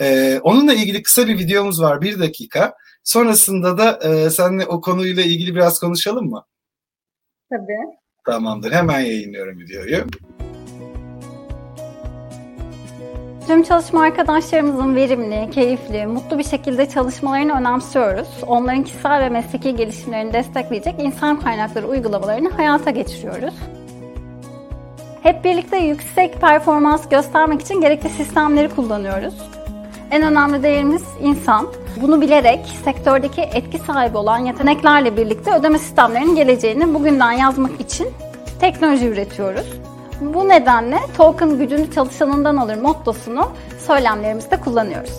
E, 0.00 0.38
onunla 0.42 0.74
ilgili 0.74 1.02
kısa 1.02 1.28
bir 1.28 1.38
videomuz 1.38 1.82
var 1.82 2.00
bir 2.00 2.18
dakika. 2.18 2.74
Sonrasında 3.04 3.78
da 3.78 4.08
e, 4.08 4.30
seninle 4.30 4.66
o 4.66 4.80
konuyla 4.80 5.22
ilgili 5.22 5.54
biraz 5.54 5.78
konuşalım 5.78 6.30
mı? 6.30 6.44
Tabii. 7.50 7.96
Tamamdır. 8.26 8.72
Hemen 8.72 9.00
yayınlıyorum 9.00 9.60
videoyu. 9.60 10.06
Tüm 13.46 13.62
çalışma 13.62 14.02
arkadaşlarımızın 14.02 14.94
verimli, 14.94 15.50
keyifli, 15.50 16.06
mutlu 16.06 16.38
bir 16.38 16.44
şekilde 16.44 16.88
çalışmalarını 16.88 17.52
önemsiyoruz. 17.52 18.28
Onların 18.46 18.82
kişisel 18.82 19.20
ve 19.20 19.28
mesleki 19.28 19.76
gelişimlerini 19.76 20.32
destekleyecek 20.32 20.94
insan 20.98 21.40
kaynakları 21.40 21.88
uygulamalarını 21.88 22.50
hayata 22.50 22.90
geçiriyoruz. 22.90 23.54
Hep 25.22 25.44
birlikte 25.44 25.76
yüksek 25.76 26.40
performans 26.40 27.08
göstermek 27.08 27.60
için 27.60 27.80
gerekli 27.80 28.08
sistemleri 28.08 28.68
kullanıyoruz. 28.68 29.34
En 30.10 30.22
önemli 30.22 30.62
değerimiz 30.62 31.04
insan. 31.22 31.66
Bunu 32.02 32.20
bilerek 32.20 32.60
sektördeki 32.84 33.40
etki 33.40 33.78
sahibi 33.78 34.16
olan 34.16 34.38
yeteneklerle 34.38 35.16
birlikte 35.16 35.54
ödeme 35.54 35.78
sistemlerinin 35.78 36.36
geleceğini 36.36 36.94
bugünden 36.94 37.32
yazmak 37.32 37.80
için 37.80 38.08
teknoloji 38.60 39.06
üretiyoruz. 39.06 39.91
Bu 40.22 40.48
nedenle 40.48 40.98
token 41.16 41.58
gücünü 41.58 41.90
çalışanından 41.90 42.56
alır 42.56 42.76
mottosunu 42.76 43.48
söylemlerimizde 43.86 44.56
kullanıyoruz. 44.56 45.12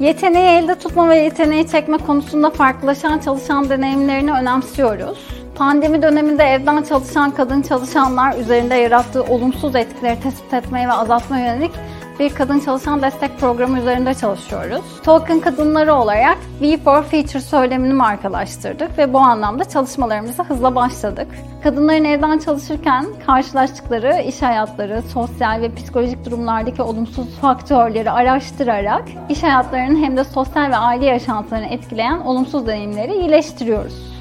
Yeteneği 0.00 0.48
elde 0.48 0.74
tutma 0.74 1.08
ve 1.08 1.16
yeteneği 1.16 1.68
çekme 1.68 1.98
konusunda 1.98 2.50
farklılaşan 2.50 3.18
çalışan 3.18 3.68
deneyimlerini 3.68 4.32
önemsiyoruz. 4.32 5.18
Pandemi 5.54 6.02
döneminde 6.02 6.44
evden 6.44 6.82
çalışan 6.82 7.30
kadın 7.30 7.62
çalışanlar 7.62 8.36
üzerinde 8.38 8.74
yarattığı 8.74 9.22
olumsuz 9.22 9.76
etkileri 9.76 10.20
tespit 10.20 10.54
etmeye 10.54 10.88
ve 10.88 10.92
azaltmaya 10.92 11.54
yönelik 11.54 11.72
bir 12.18 12.34
kadın 12.34 12.60
çalışan 12.60 13.02
destek 13.02 13.38
programı 13.38 13.78
üzerinde 13.78 14.14
çalışıyoruz. 14.14 14.84
Token 15.04 15.40
kadınları 15.40 15.94
olarak 15.94 16.38
V 16.60 16.78
for 16.78 17.02
Future 17.02 17.40
söylemini 17.40 17.94
markalaştırdık 17.94 18.98
ve 18.98 19.12
bu 19.12 19.18
anlamda 19.18 19.64
çalışmalarımıza 19.64 20.44
hızla 20.44 20.74
başladık. 20.74 21.28
Kadınların 21.62 22.04
evden 22.04 22.38
çalışırken 22.38 23.06
karşılaştıkları 23.26 24.22
iş 24.22 24.42
hayatları, 24.42 25.02
sosyal 25.02 25.60
ve 25.60 25.74
psikolojik 25.74 26.24
durumlardaki 26.24 26.82
olumsuz 26.82 27.28
faktörleri 27.40 28.10
araştırarak 28.10 29.04
iş 29.28 29.42
hayatlarının 29.42 30.02
hem 30.02 30.16
de 30.16 30.24
sosyal 30.24 30.70
ve 30.70 30.76
aile 30.76 31.06
yaşantılarını 31.06 31.66
etkileyen 31.66 32.18
olumsuz 32.18 32.66
deneyimleri 32.66 33.14
iyileştiriyoruz. 33.14 34.18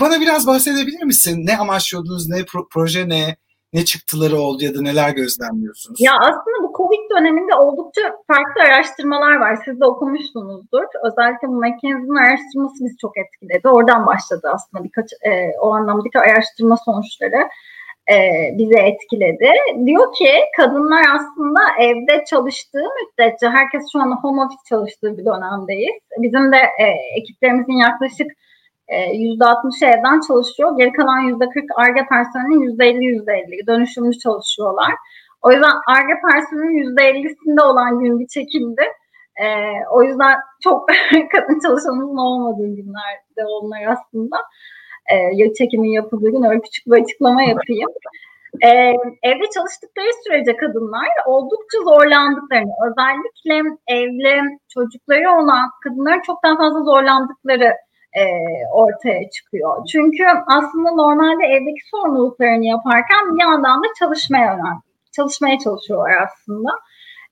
Bana 0.00 0.20
biraz 0.20 0.46
bahsedebilir 0.46 1.02
misin? 1.02 1.46
Ne 1.46 1.58
amaçlıyordunuz, 1.58 2.28
ne 2.28 2.36
pro- 2.36 2.68
proje 2.70 3.08
ne? 3.08 3.36
Ne 3.72 3.84
çıktıları 3.84 4.36
oldu 4.38 4.64
ya 4.64 4.74
da 4.74 4.82
neler 4.82 5.10
gözlemliyorsunuz? 5.10 6.00
Ya 6.00 6.12
aslında 6.20 6.62
bu 6.62 6.72
Covid 6.76 7.10
döneminde 7.16 7.54
oldukça 7.54 8.02
farklı 8.26 8.62
araştırmalar 8.62 9.36
var. 9.36 9.58
Siz 9.64 9.80
de 9.80 9.84
okumuşsunuzdur. 9.84 10.84
Özellikle 11.04 11.48
bu 11.48 11.52
McKinsey'nin 11.52 12.16
araştırması 12.16 12.84
bizi 12.84 12.96
çok 12.96 13.18
etkiledi. 13.18 13.68
Oradan 13.68 14.06
başladı 14.06 14.50
aslında 14.54 14.84
birkaç 14.84 15.12
e, 15.12 15.58
o 15.60 15.74
anlamdaki 15.74 16.18
araştırma 16.18 16.76
sonuçları 16.84 17.48
e, 18.12 18.16
bizi 18.58 18.78
etkiledi. 18.78 19.48
Diyor 19.86 20.14
ki 20.14 20.30
kadınlar 20.56 21.04
aslında 21.14 21.60
evde 21.78 22.24
çalıştığı 22.30 22.84
müddetçe 22.98 23.48
herkes 23.48 23.84
şu 23.92 23.98
an 23.98 24.18
home 24.22 24.42
office 24.42 24.62
çalıştığı 24.68 25.18
bir 25.18 25.24
dönemdeyiz. 25.24 26.00
Bizim 26.18 26.52
de 26.52 26.56
e, 26.56 26.84
ekiplerimizin 27.20 27.72
yaklaşık 27.72 28.30
%60 28.90 29.84
e, 29.84 29.86
evden 29.86 30.20
çalışıyor. 30.20 30.76
Geri 30.76 30.92
kalan 30.92 31.20
%40 31.20 31.66
ARGE 31.76 32.06
personelinin 32.08 32.76
%50 32.78 33.04
%50 33.04 33.66
dönüşümlü 33.66 34.18
çalışıyorlar. 34.18 34.92
O 35.42 35.52
yüzden 35.52 35.72
ARGE 35.86 36.14
personelinin 36.30 36.96
%50'sinde 36.96 37.62
olan 37.62 37.98
gün 37.98 38.20
bir 38.20 38.26
çekildi. 38.26 38.82
Ee, 39.42 39.72
o 39.90 40.02
yüzden 40.02 40.36
çok 40.62 40.88
kadın 41.32 41.60
çalışanımızın 41.60 42.16
olmadığı 42.16 42.66
günlerde 42.66 43.44
onlar 43.46 43.82
aslında. 43.82 44.36
Ee, 45.12 45.54
çekimin 45.54 45.92
yapıldığı 45.92 46.30
gün 46.30 46.42
öyle 46.42 46.60
küçük 46.60 46.86
bir 46.86 47.02
açıklama 47.02 47.42
yapayım. 47.42 47.90
Ee, 48.64 48.92
evde 49.22 49.44
çalıştıkları 49.54 50.06
sürece 50.24 50.56
kadınlar 50.56 51.08
oldukça 51.26 51.78
zorlandıklarını, 51.78 52.72
özellikle 52.86 53.76
evli 53.86 54.58
çocukları 54.68 55.30
olan 55.30 55.70
kadınların 55.84 56.22
çok 56.26 56.44
daha 56.44 56.56
fazla 56.56 56.80
zorlandıkları 56.80 57.72
e, 58.16 58.22
ortaya 58.72 59.30
çıkıyor. 59.30 59.86
Çünkü 59.92 60.24
aslında 60.46 60.90
normalde 60.90 61.46
evdeki 61.46 61.88
sorumluluklarını 61.90 62.64
yaparken 62.64 63.34
bir 63.34 63.42
yandan 63.42 63.82
da 63.82 63.86
çalışmaya 63.98 64.54
önem, 64.54 64.80
çalışmaya 65.16 65.58
çalışıyorlar 65.58 66.12
aslında. 66.22 66.70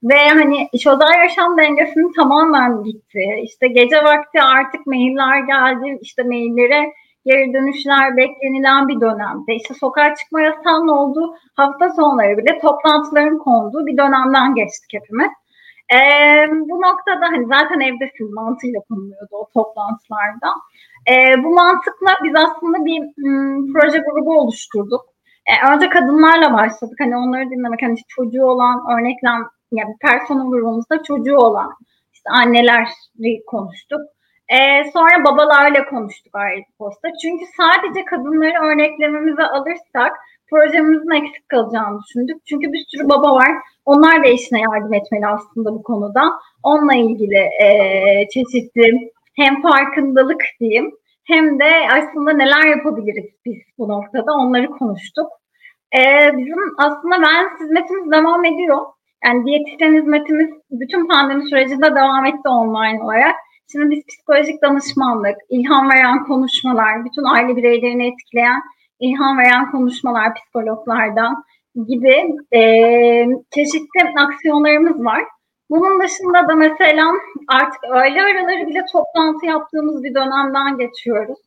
Ve 0.03 0.29
hani 0.29 0.69
iş 0.73 0.87
özel 0.87 1.19
yaşam 1.23 1.59
dengesinin 1.59 2.13
tamamen 2.13 2.83
gitti. 2.83 3.41
İşte 3.43 3.69
gece 3.69 4.05
vakti 4.05 4.43
artık 4.43 4.87
mailler 4.87 5.39
geldi. 5.41 5.99
İşte 6.01 6.23
maillere 6.23 6.93
geri 7.25 7.53
dönüşler 7.53 8.17
beklenilen 8.17 8.89
bir 8.89 9.01
dönemde. 9.01 9.55
İşte 9.55 9.75
sokağa 9.75 10.15
çıkma 10.15 10.41
yasağının 10.41 10.89
olduğu 10.89 11.35
hafta 11.55 11.91
sonları 11.91 12.39
bile 12.39 12.59
toplantıların 12.59 13.39
konduğu 13.39 13.87
bir 13.87 13.97
dönemden 13.97 14.55
geçtik 14.55 14.91
hepimiz. 14.93 15.31
E, 15.93 15.99
bu 16.51 16.81
noktada 16.81 17.27
hani 17.27 17.47
zaten 17.47 17.81
evdesin 17.81 18.35
mantığıyla 18.35 18.81
konuluyordu 18.89 19.37
o 19.37 19.49
toplantılarda. 19.55 20.51
E, 21.11 21.45
bu 21.45 21.55
mantıkla 21.55 22.09
biz 22.25 22.33
aslında 22.37 22.85
bir 22.85 23.01
m, 23.17 23.73
proje 23.73 23.99
grubu 23.99 24.41
oluşturduk. 24.41 25.05
E, 25.47 25.73
önce 25.73 25.89
kadınlarla 25.89 26.53
başladık. 26.53 26.97
Hani 27.01 27.17
onları 27.17 27.51
dinlemek, 27.51 27.83
hani 27.83 27.97
çocuğu 28.09 28.45
olan 28.45 28.85
örneklem, 28.99 29.49
yani 29.73 29.97
personel 30.01 30.47
grubumuzda 30.51 31.03
çocuğu 31.03 31.37
olan 31.37 31.75
işte 32.13 32.31
anneleri 32.31 33.45
konuştuk. 33.47 34.01
E, 34.49 34.91
sonra 34.93 35.25
babalarla 35.25 35.85
konuştuk 35.85 36.35
ayrı 36.35 36.63
posta. 36.79 37.09
Çünkü 37.23 37.45
sadece 37.57 38.05
kadınları 38.05 38.65
örneklememize 38.65 39.43
alırsak 39.43 40.17
projemizin 40.51 41.23
eksik 41.23 41.49
kalacağını 41.49 42.01
düşündük. 42.03 42.47
Çünkü 42.47 42.73
bir 42.73 42.85
sürü 42.89 43.09
baba 43.09 43.35
var. 43.35 43.53
Onlar 43.85 44.25
da 44.25 44.29
eşine 44.29 44.61
yardım 44.61 44.95
etmeli 44.95 45.27
aslında 45.27 45.73
bu 45.73 45.83
konuda. 45.83 46.23
Onunla 46.63 46.95
ilgili 46.95 47.49
e, 47.65 47.69
çeşitli 48.35 49.13
hem 49.37 49.63
farkındalık 49.63 50.43
diyeyim 50.61 50.91
hem 51.25 51.59
de 51.59 51.71
aslında 51.93 52.33
neler 52.33 52.67
yapabiliriz 52.67 53.31
biz 53.45 53.57
bu 53.79 53.89
noktada 53.89 54.33
onları 54.33 54.67
konuştuk. 54.71 55.27
E, 55.99 56.01
bizim 56.37 56.59
aslında 56.79 57.17
ben 57.23 57.65
hizmetimiz 57.65 58.13
devam 58.13 58.45
ediyor. 58.45 58.79
Yani 59.25 59.47
diyetisyen 59.47 59.95
hizmetimiz 59.95 60.51
bütün 60.71 61.09
pandemi 61.09 61.49
sürecinde 61.49 61.91
devam 61.91 62.27
etti 62.27 62.49
online 62.49 63.03
olarak. 63.03 63.35
Şimdi 63.73 63.91
biz 63.91 64.07
psikolojik 64.07 64.63
danışmanlık, 64.63 65.37
ilham 65.49 65.91
veren 65.91 66.25
konuşmalar, 66.25 67.05
bütün 67.05 67.25
aile 67.25 67.57
bireylerini 67.57 68.07
etkileyen 68.07 68.61
ilham 69.01 69.39
veren 69.39 69.71
konuşmalar 69.71 70.35
psikologlardan 70.35 71.45
gibi 71.89 72.37
e, 72.53 72.61
çeşitli 73.55 74.21
aksiyonlarımız 74.21 75.05
var. 75.05 75.25
Bunun 75.71 76.03
dışında 76.03 76.49
da 76.49 76.55
mesela 76.55 77.13
artık 77.49 77.85
öğle 77.85 78.23
araları 78.23 78.67
bile 78.67 78.85
toplantı 78.93 79.47
yaptığımız 79.47 80.05
bir 80.05 80.15
dönemden 80.15 80.79
geçiyoruz. 80.79 81.39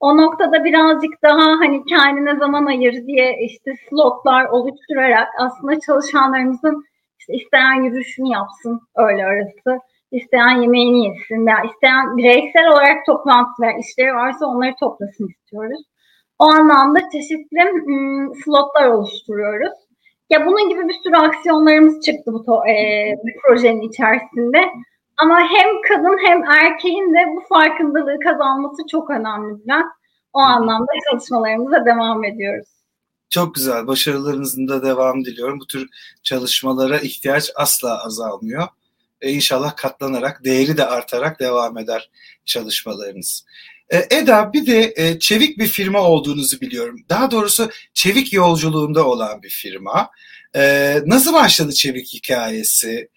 O 0.00 0.16
noktada 0.16 0.64
birazcık 0.64 1.22
daha 1.22 1.46
hani 1.58 1.84
kendine 1.84 2.36
zaman 2.36 2.66
ayır 2.66 3.06
diye 3.06 3.38
işte 3.40 3.72
slotlar 3.88 4.44
oluşturarak 4.44 5.28
aslında 5.38 5.80
çalışanlarımızın 5.80 6.84
işte 7.18 7.34
isteyen 7.34 7.82
yürüyüşünü 7.82 8.28
yapsın 8.28 8.80
öğle 8.96 9.24
arası, 9.24 9.80
isteyen 10.12 10.62
yemeğini 10.62 11.06
yesin 11.06 11.46
veya 11.46 11.62
isteyen 11.62 12.16
bireysel 12.16 12.68
olarak 12.68 13.06
toplantılar, 13.06 13.74
işleri 13.78 14.14
varsa 14.14 14.46
onları 14.46 14.74
toplasın 14.80 15.28
istiyoruz. 15.28 15.89
O 16.40 16.44
anlamda 16.44 17.00
çeşitli 17.12 17.60
slotlar 18.44 18.86
oluşturuyoruz. 18.86 19.72
Ya 20.30 20.46
bunun 20.46 20.68
gibi 20.68 20.88
bir 20.88 20.96
sürü 21.02 21.16
aksiyonlarımız 21.16 22.04
çıktı 22.04 22.32
bu, 22.32 22.44
to, 22.44 22.66
e, 22.66 22.74
bu 23.22 23.28
projenin 23.42 23.88
içerisinde. 23.88 24.58
Ama 25.16 25.38
hem 25.38 25.68
kadın 25.88 26.18
hem 26.26 26.44
erkeğin 26.44 27.14
de 27.14 27.18
bu 27.36 27.42
farkındalığı 27.48 28.18
kazanması 28.24 28.82
çok 28.90 29.10
önemli 29.10 29.64
Bülent. 29.64 29.86
O 30.32 30.38
anlamda 30.38 30.92
çalışmalarımıza 31.10 31.84
devam 31.86 32.24
ediyoruz. 32.24 32.68
Çok 33.30 33.54
güzel. 33.54 33.86
Başarılarınızın 33.86 34.68
da 34.68 34.82
devam 34.82 35.24
diliyorum. 35.24 35.60
Bu 35.60 35.66
tür 35.66 35.88
çalışmalara 36.22 36.98
ihtiyaç 36.98 37.50
asla 37.56 38.04
azalmıyor. 38.04 38.68
E, 39.20 39.30
inşallah 39.30 39.76
katlanarak, 39.76 40.44
değeri 40.44 40.76
de 40.76 40.86
artarak 40.86 41.40
devam 41.40 41.78
eder 41.78 42.10
çalışmalarınız. 42.44 43.44
E, 43.90 44.16
Eda 44.16 44.52
bir 44.52 44.66
de 44.66 44.92
e, 44.96 45.18
çevik 45.18 45.58
bir 45.58 45.66
firma 45.66 46.00
olduğunuzu 46.00 46.60
biliyorum. 46.60 46.96
Daha 47.08 47.30
doğrusu 47.30 47.70
çevik 47.94 48.32
yolculuğunda 48.32 49.06
olan 49.06 49.42
bir 49.42 49.50
firma. 49.50 50.10
E, 50.56 50.94
nasıl 51.06 51.32
başladı 51.32 51.72
çevik 51.72 52.14
hikayesi? 52.14 53.08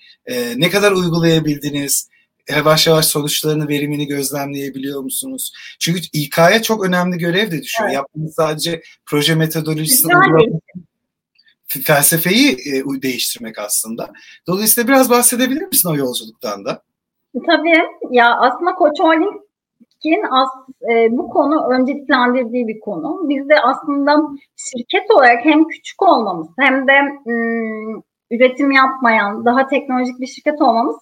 Ne 0.56 0.70
kadar 0.70 0.92
uygulayabildiniz? 0.92 2.10
Yavaş 2.50 2.88
yavaş 2.88 3.06
sonuçlarını, 3.06 3.68
verimini 3.68 4.08
gözlemleyebiliyor 4.08 5.02
musunuz? 5.02 5.54
Çünkü 5.80 6.02
İK'ya 6.14 6.62
çok 6.62 6.86
önemli 6.86 7.18
görev 7.18 7.52
de 7.52 7.62
düşüyor. 7.62 7.90
Evet. 7.90 7.96
Yaptığınız 7.96 8.36
sadece 8.36 8.82
proje 9.06 9.36
metodolojisi 9.36 10.08
felsefeyi 11.86 12.58
değiştirmek 13.02 13.60
aslında. 13.60 14.12
Dolayısıyla 14.48 14.88
biraz 14.88 15.10
bahsedebilir 15.10 15.62
misin 15.62 15.90
o 15.90 15.96
yolculuktan 15.96 16.66
da? 16.66 16.84
Tabii. 17.46 17.82
Ya 18.12 18.36
aslında 18.40 18.76
Koç 18.76 19.00
Holding 19.00 19.43
ilişkin 20.04 20.24
as, 20.32 20.50
e, 20.92 21.18
bu 21.18 21.30
konu 21.30 21.68
önceliklendirdiği 21.74 22.68
bir 22.68 22.80
konu. 22.80 23.30
Biz 23.30 23.50
de 23.50 23.56
aslında 23.64 24.22
şirket 24.56 25.12
olarak 25.12 25.46
hem 25.46 25.68
küçük 25.68 26.02
olmamız 26.02 26.48
hem 26.60 26.88
de 26.88 27.02
m, 27.26 28.02
üretim 28.32 28.72
yapmayan 28.72 29.46
daha 29.46 29.68
teknolojik 29.68 30.20
bir 30.20 30.28
şirket 30.28 30.62
olmamız 30.62 30.96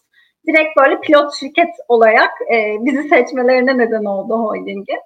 direkt 0.47 0.77
böyle 0.79 1.01
pilot 1.01 1.33
şirket 1.33 1.69
olarak 1.87 2.31
e, 2.53 2.77
bizi 2.85 3.03
seçmelerine 3.03 3.77
neden 3.77 4.05
oldu 4.05 4.33
holdingin. 4.33 4.99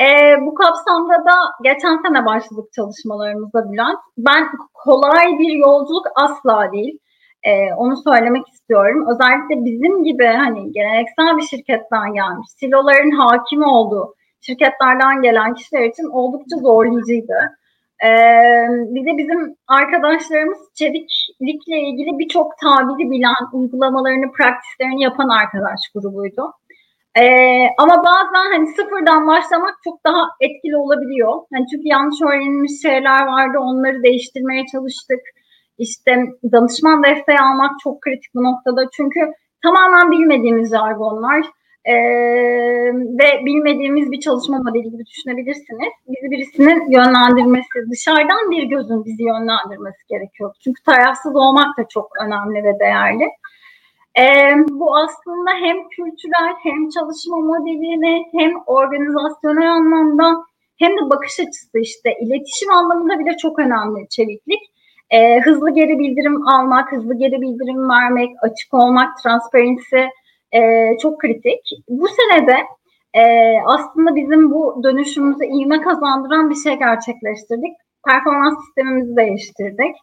E, 0.00 0.06
bu 0.40 0.54
kapsamda 0.54 1.14
da 1.14 1.34
geçen 1.62 2.02
sene 2.02 2.26
başladık 2.26 2.72
çalışmalarımıza 2.72 3.72
Bülent. 3.72 3.98
Ben 4.18 4.48
kolay 4.74 5.38
bir 5.38 5.52
yolculuk 5.52 6.06
asla 6.14 6.72
değil. 6.72 6.98
E, 7.42 7.74
onu 7.74 7.96
söylemek 7.96 8.48
istiyorum. 8.48 9.06
Özellikle 9.08 9.64
bizim 9.64 10.04
gibi 10.04 10.26
hani 10.26 10.72
geleneksel 10.72 11.36
bir 11.36 11.42
şirketten 11.42 12.14
gelmiş, 12.14 12.48
siloların 12.56 13.10
hakim 13.10 13.62
olduğu 13.62 14.14
şirketlerden 14.40 15.22
gelen 15.22 15.54
kişiler 15.54 15.84
için 15.84 16.04
oldukça 16.04 16.56
zorlayıcıydı. 16.56 17.56
Ee, 18.04 18.66
bir 18.68 19.06
de 19.06 19.18
bizim 19.18 19.56
arkadaşlarımız 19.66 20.58
çeviklikle 20.74 21.80
ilgili 21.80 22.18
birçok 22.18 22.58
tabiri 22.58 23.10
bilen, 23.10 23.34
uygulamalarını, 23.52 24.32
praktislerini 24.32 25.02
yapan 25.02 25.28
arkadaş 25.28 25.80
grubuydu. 25.94 26.52
Ee, 27.18 27.66
ama 27.78 28.04
bazen 28.04 28.52
hani 28.52 28.66
sıfırdan 28.66 29.26
başlamak 29.26 29.74
çok 29.84 30.04
daha 30.04 30.28
etkili 30.40 30.76
olabiliyor. 30.76 31.32
Hani 31.52 31.66
çünkü 31.70 31.88
yanlış 31.88 32.22
öğrenilmiş 32.22 32.82
şeyler 32.82 33.26
vardı, 33.26 33.58
onları 33.58 34.02
değiştirmeye 34.02 34.64
çalıştık. 34.72 35.20
İşte 35.86 36.12
danışman 36.52 37.02
desteği 37.04 37.40
almak 37.40 37.70
çok 37.84 38.00
kritik 38.00 38.34
bu 38.34 38.44
noktada. 38.44 38.80
Çünkü 38.96 39.20
tamamen 39.62 40.10
bilmediğimiz 40.10 40.70
jargonlar 40.70 41.46
e, 41.84 41.94
ve 43.20 43.28
bilmediğimiz 43.46 44.12
bir 44.12 44.20
çalışma 44.20 44.58
modeli 44.58 44.90
gibi 44.90 45.06
düşünebilirsiniz. 45.06 45.92
Bizi 46.08 46.30
birisinin 46.30 46.90
yönlendirmesi, 46.90 47.90
dışarıdan 47.90 48.50
bir 48.50 48.62
gözün 48.62 49.04
bizi 49.04 49.22
yönlendirmesi 49.22 50.02
gerekiyor. 50.08 50.54
Çünkü 50.64 50.82
tarafsız 50.82 51.36
olmak 51.36 51.78
da 51.78 51.88
çok 51.88 52.10
önemli 52.24 52.64
ve 52.64 52.78
değerli. 52.78 53.26
E, 54.18 54.24
bu 54.70 54.96
aslında 54.96 55.50
hem 55.64 55.76
kültürel 55.88 56.54
hem 56.62 56.88
çalışma 56.88 57.36
modelini 57.36 58.24
hem 58.32 58.52
organizasyonel 58.66 59.72
anlamda 59.72 60.44
hem 60.76 60.92
de 60.92 61.10
bakış 61.10 61.40
açısı 61.40 61.78
işte 61.78 62.10
iletişim 62.20 62.70
anlamında 62.72 63.18
bile 63.18 63.36
çok 63.36 63.58
önemli 63.58 64.08
çeviklik. 64.08 64.69
E, 65.10 65.40
hızlı 65.40 65.70
geri 65.74 65.98
bildirim 65.98 66.48
almak, 66.48 66.92
hızlı 66.92 67.18
geri 67.18 67.40
bildirim 67.40 67.88
vermek, 67.88 68.30
açık 68.42 68.74
olmak, 68.74 69.08
transparency 69.22 69.96
e, 70.52 70.90
çok 71.02 71.20
kritik. 71.20 71.60
Bu 71.88 72.08
senede 72.08 72.56
e, 73.14 73.22
aslında 73.66 74.16
bizim 74.16 74.50
bu 74.50 74.80
dönüşümümüze 74.82 75.46
ivme 75.46 75.80
kazandıran 75.80 76.50
bir 76.50 76.54
şey 76.54 76.78
gerçekleştirdik. 76.78 77.72
Performans 78.08 78.64
sistemimizi 78.64 79.16
değiştirdik. 79.16 79.96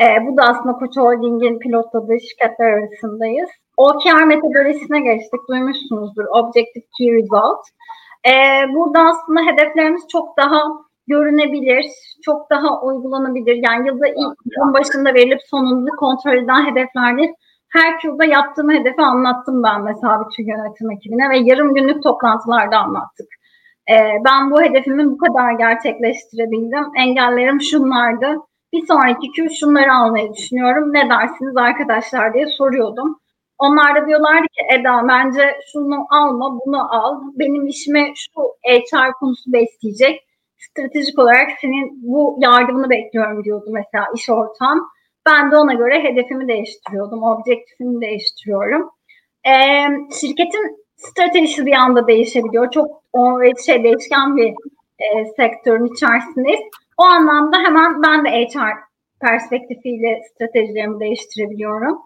E, 0.00 0.26
bu 0.26 0.36
da 0.36 0.42
aslında 0.42 0.72
Koç 0.72 0.96
Holding'in 0.96 1.58
pilotladığı 1.58 2.20
şirketler 2.20 2.72
arasındayız. 2.72 3.50
OKR 3.76 4.24
metodolojisine 4.24 5.00
geçtik. 5.00 5.40
Duymuşsunuzdur. 5.48 6.24
Objective 6.24 6.84
Key 6.98 7.12
Result. 7.12 7.60
E, 8.26 8.32
burada 8.74 9.00
aslında 9.00 9.40
hedeflerimiz 9.40 10.02
çok 10.08 10.36
daha 10.36 10.62
görünebilir, 11.06 11.86
çok 12.24 12.50
daha 12.50 12.82
uygulanabilir. 12.82 13.60
Yani 13.68 13.88
yılda 13.88 14.08
ilk 14.08 14.38
yılın 14.56 14.74
başında 14.74 15.14
verilip 15.14 15.42
sonunda 15.42 15.90
kontrol 15.90 16.36
eden 16.36 16.70
hedeflerdir. 16.70 17.30
Her 17.68 17.94
yılda 18.04 18.24
yaptığım 18.24 18.70
hedefi 18.70 19.02
anlattım 19.02 19.62
ben 19.62 19.82
mesela 19.82 20.22
bütün 20.28 20.46
yönetim 20.46 20.90
ekibine 20.90 21.30
ve 21.30 21.38
yarım 21.38 21.74
günlük 21.74 22.02
toplantılarda 22.02 22.78
anlattık. 22.78 23.26
Ee, 23.90 23.94
ben 24.24 24.50
bu 24.50 24.62
hedefimi 24.62 25.10
bu 25.10 25.18
kadar 25.18 25.52
gerçekleştirebildim. 25.52 26.84
Engellerim 26.96 27.60
şunlardı. 27.60 28.36
Bir 28.72 28.86
sonraki 28.86 29.32
Q 29.32 29.50
şunları 29.60 29.94
almayı 29.94 30.32
düşünüyorum. 30.32 30.92
Ne 30.92 31.10
dersiniz 31.10 31.56
arkadaşlar 31.56 32.34
diye 32.34 32.46
soruyordum. 32.46 33.20
Onlar 33.58 34.02
da 34.02 34.06
diyorlardı 34.06 34.42
ki 34.42 34.80
Eda 34.80 35.08
bence 35.08 35.56
şunu 35.72 36.06
alma 36.10 36.58
bunu 36.66 36.94
al. 36.94 37.20
Benim 37.34 37.66
işime 37.66 38.12
şu 38.14 38.40
HR 38.66 39.12
konusu 39.12 39.52
besleyecek 39.52 40.20
stratejik 40.70 41.18
olarak 41.18 41.50
senin 41.60 42.00
bu 42.02 42.38
yardımını 42.40 42.90
bekliyorum 42.90 43.44
diyordu 43.44 43.70
mesela 43.70 44.06
iş 44.16 44.30
ortam. 44.30 44.90
Ben 45.26 45.50
de 45.50 45.56
ona 45.56 45.72
göre 45.72 46.04
hedefimi 46.04 46.48
değiştiriyordum, 46.48 47.22
objektifimi 47.22 48.00
değiştiriyorum. 48.00 48.90
Ee, 49.46 49.84
şirketin 50.20 50.84
stratejisi 50.96 51.66
bir 51.66 51.72
anda 51.72 52.06
değişebiliyor. 52.06 52.70
Çok 52.70 53.02
o 53.12 53.40
şey 53.66 53.84
değişken 53.84 54.36
bir 54.36 54.54
e, 54.98 55.24
sektörün 55.36 55.94
içerisindeyiz. 55.94 56.60
O 56.98 57.02
anlamda 57.02 57.58
hemen 57.58 58.02
ben 58.02 58.24
de 58.24 58.28
HR 58.28 58.74
perspektifiyle 59.20 60.20
stratejilerimi 60.34 61.00
değiştirebiliyorum. 61.00 61.98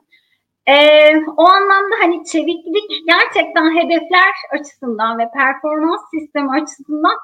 Ee, 0.66 1.16
o 1.36 1.48
anlamda 1.48 1.94
hani 2.00 2.24
çeviklik 2.24 2.90
gerçekten 3.06 3.76
hedefler 3.76 4.32
açısından 4.52 5.18
ve 5.18 5.30
performans 5.34 6.00
sistemi 6.10 6.50
açısından 6.50 7.16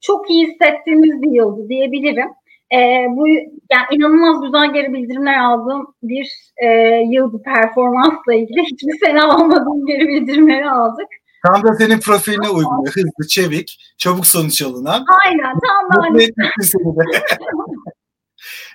çok 0.00 0.30
iyi 0.30 0.46
hissettiğimiz 0.46 1.22
bir 1.22 1.30
yıldı 1.30 1.68
diyebilirim. 1.68 2.28
E, 2.72 2.78
bu 3.10 3.28
yani 3.72 3.86
inanılmaz 3.90 4.42
güzel 4.42 4.72
geri 4.72 4.92
bildirimler 4.92 5.38
aldığım 5.38 5.94
bir 6.02 6.52
e, 6.56 6.66
yıldı 7.10 7.42
performansla 7.42 8.34
ilgili. 8.34 8.62
Hiçbir 8.62 9.06
sene 9.06 9.22
almadığım 9.22 9.86
geri 9.86 10.08
bildirimleri 10.08 10.70
aldık. 10.70 11.06
Tam 11.46 11.62
da 11.62 11.74
senin 11.74 12.00
profiline 12.00 12.48
uygun. 12.48 12.86
Hızlı, 12.86 13.28
çevik, 13.28 13.94
çabuk 13.98 14.26
sonuç 14.26 14.62
alınan. 14.62 15.04
Aynen. 15.24 15.52
Tam 15.52 16.02
da 16.02 16.08
hani. 16.08 16.22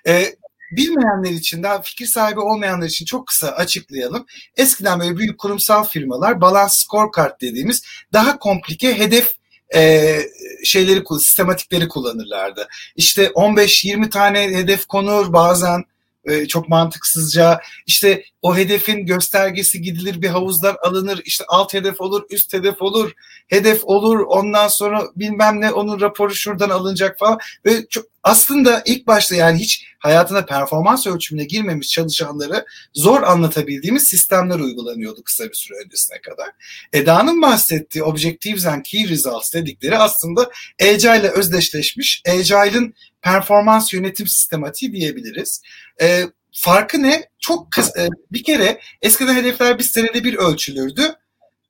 e, 0.08 0.24
bilmeyenler 0.72 1.32
için 1.32 1.64
daha 1.64 1.82
fikir 1.82 2.06
sahibi 2.06 2.40
olmayanlar 2.40 2.86
için 2.88 3.06
çok 3.06 3.28
kısa 3.28 3.48
açıklayalım. 3.48 4.26
Eskiden 4.58 5.00
böyle 5.00 5.18
büyük 5.18 5.40
kurumsal 5.40 5.84
firmalar 5.84 6.42
balance 6.42 6.74
scorecard 6.74 7.42
dediğimiz 7.42 7.84
daha 8.14 8.40
komplike 8.40 9.00
hedef 9.00 9.34
e, 9.76 10.20
şeyleri 10.64 11.04
sistematikleri 11.20 11.88
kullanırlardı. 11.88 12.68
İşte 12.96 13.26
15-20 13.26 14.10
tane 14.10 14.42
hedef 14.42 14.86
konur 14.86 15.34
bazen 15.34 15.84
e, 16.26 16.48
çok 16.48 16.70
mantıksızca 16.70 17.62
işte 17.86 18.24
o 18.42 18.58
hedefin 18.58 19.06
göstergesi 19.06 19.82
gidilir 19.82 20.22
bir 20.22 20.28
havuzdan 20.28 20.76
alınır 20.84 21.22
işte 21.26 21.44
alt 21.48 21.74
hedef 21.74 22.02
olur 22.02 22.24
üst 22.30 22.54
hedef 22.54 22.82
olur 22.82 23.12
hedef 23.48 23.82
olur 23.84 24.20
ondan 24.20 24.68
sonra 24.68 25.04
bilmem 25.16 25.62
ne 25.62 25.72
onun 25.72 26.02
raporu 26.02 26.36
şuradan 26.36 26.70
alınacak 26.70 27.20
falan 27.20 27.40
ve 27.66 27.88
çok, 27.90 28.06
aslında 28.24 28.84
ilk 28.86 29.08
başta 29.08 29.36
yani 29.36 29.60
hiç 29.60 29.86
hayatına 30.00 30.46
performans 30.46 31.08
ölçümüne 31.08 31.46
girmemiş 31.46 31.90
çalışanları 31.90 32.66
zor 32.94 33.24
anlatabildiğimiz 33.24 34.04
sistemler 34.04 34.60
uygulanıyordu 34.60 35.24
kısa 35.24 35.44
bir 35.50 35.54
süre 35.54 35.78
öncesine 35.86 36.22
kadar. 36.22 36.50
Eda'nın 36.94 37.42
bahsettiği 37.42 38.04
Objectives 38.04 38.66
and 38.66 38.84
Key 38.84 39.10
Results 39.10 39.54
dedikleri 39.54 39.98
aslında 39.98 40.52
Agile 40.82 41.20
ile 41.20 41.30
özdeşleşmiş 41.30 42.24
Agile'ın 42.28 42.94
performans 43.26 43.94
yönetim 43.94 44.28
sistematiği 44.28 44.94
diyebiliriz. 44.94 45.62
E, 46.02 46.24
farkı 46.52 47.04
ne? 47.04 47.30
Çok 47.40 47.72
kısa, 47.72 48.02
e, 48.02 48.10
bir 48.32 48.44
kere 48.44 48.80
eskiden 49.02 49.36
hedefler 49.36 49.80
bir 49.80 49.84
senede 49.84 50.24
bir 50.24 50.34
ölçülürdü. 50.34 51.16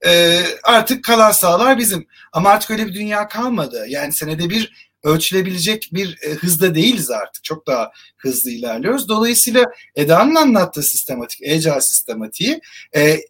E, 0.06 0.42
artık 0.64 1.04
kalan 1.04 1.32
sahalar 1.32 1.78
bizim. 1.78 2.08
Ama 2.34 2.50
artık 2.50 2.72
öyle 2.72 2.88
bir 2.88 2.94
dünya 2.94 3.28
kalmadı. 3.28 3.86
Yani 3.88 4.14
senede 4.14 4.50
bir 4.50 4.90
ölçülebilecek 5.04 5.90
bir 5.94 6.18
e, 6.22 6.30
hızda 6.30 6.76
değiliz 6.76 7.12
artık. 7.12 7.44
Çok 7.44 7.68
daha 7.68 7.92
hızlı 8.18 8.52
ilerliyoruz. 8.52 9.10
Dolayısıyla 9.10 9.66
Eda'nın 9.96 10.36
anlattığı 10.36 10.84
sistematik, 10.84 11.42
Agile 11.44 11.82
sistematiği 11.82 12.62
e, 12.94 13.02
e, 13.02 13.22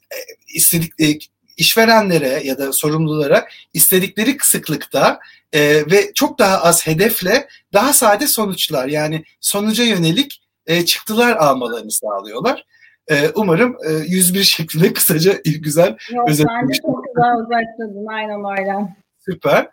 istedik, 0.53 0.93
e, 0.99 1.19
işverenlere 1.57 2.41
ya 2.43 2.57
da 2.57 2.73
sorumlulara 2.73 3.47
istedikleri 3.73 4.37
sıklıkta 4.41 5.19
e, 5.53 5.61
ve 5.91 6.13
çok 6.13 6.39
daha 6.39 6.57
az 6.57 6.87
hedefle 6.87 7.47
daha 7.73 7.93
sade 7.93 8.27
sonuçlar 8.27 8.87
yani 8.87 9.23
sonuca 9.41 9.83
yönelik 9.83 10.41
e, 10.67 10.85
çıktılar 10.85 11.35
almalarını 11.35 11.91
sağlıyorlar. 11.91 12.65
E, 13.07 13.29
umarım 13.35 13.77
e, 13.87 13.91
101 13.91 14.43
şeklinde 14.43 14.93
kısaca 14.93 15.33
güzel 15.45 15.97
özetlemiştim. 16.27 16.91
çok 16.91 17.03
güzel 17.05 17.31
özetledin 17.39 18.05
aynen 18.07 18.59
öyle. 18.59 18.95
Süper. 19.25 19.67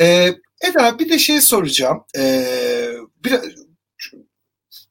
E, 0.00 0.28
Eda 0.68 0.98
bir 0.98 1.08
de 1.08 1.18
şey 1.18 1.40
soracağım. 1.40 2.04
E, 2.18 2.44
biraz, 3.24 3.40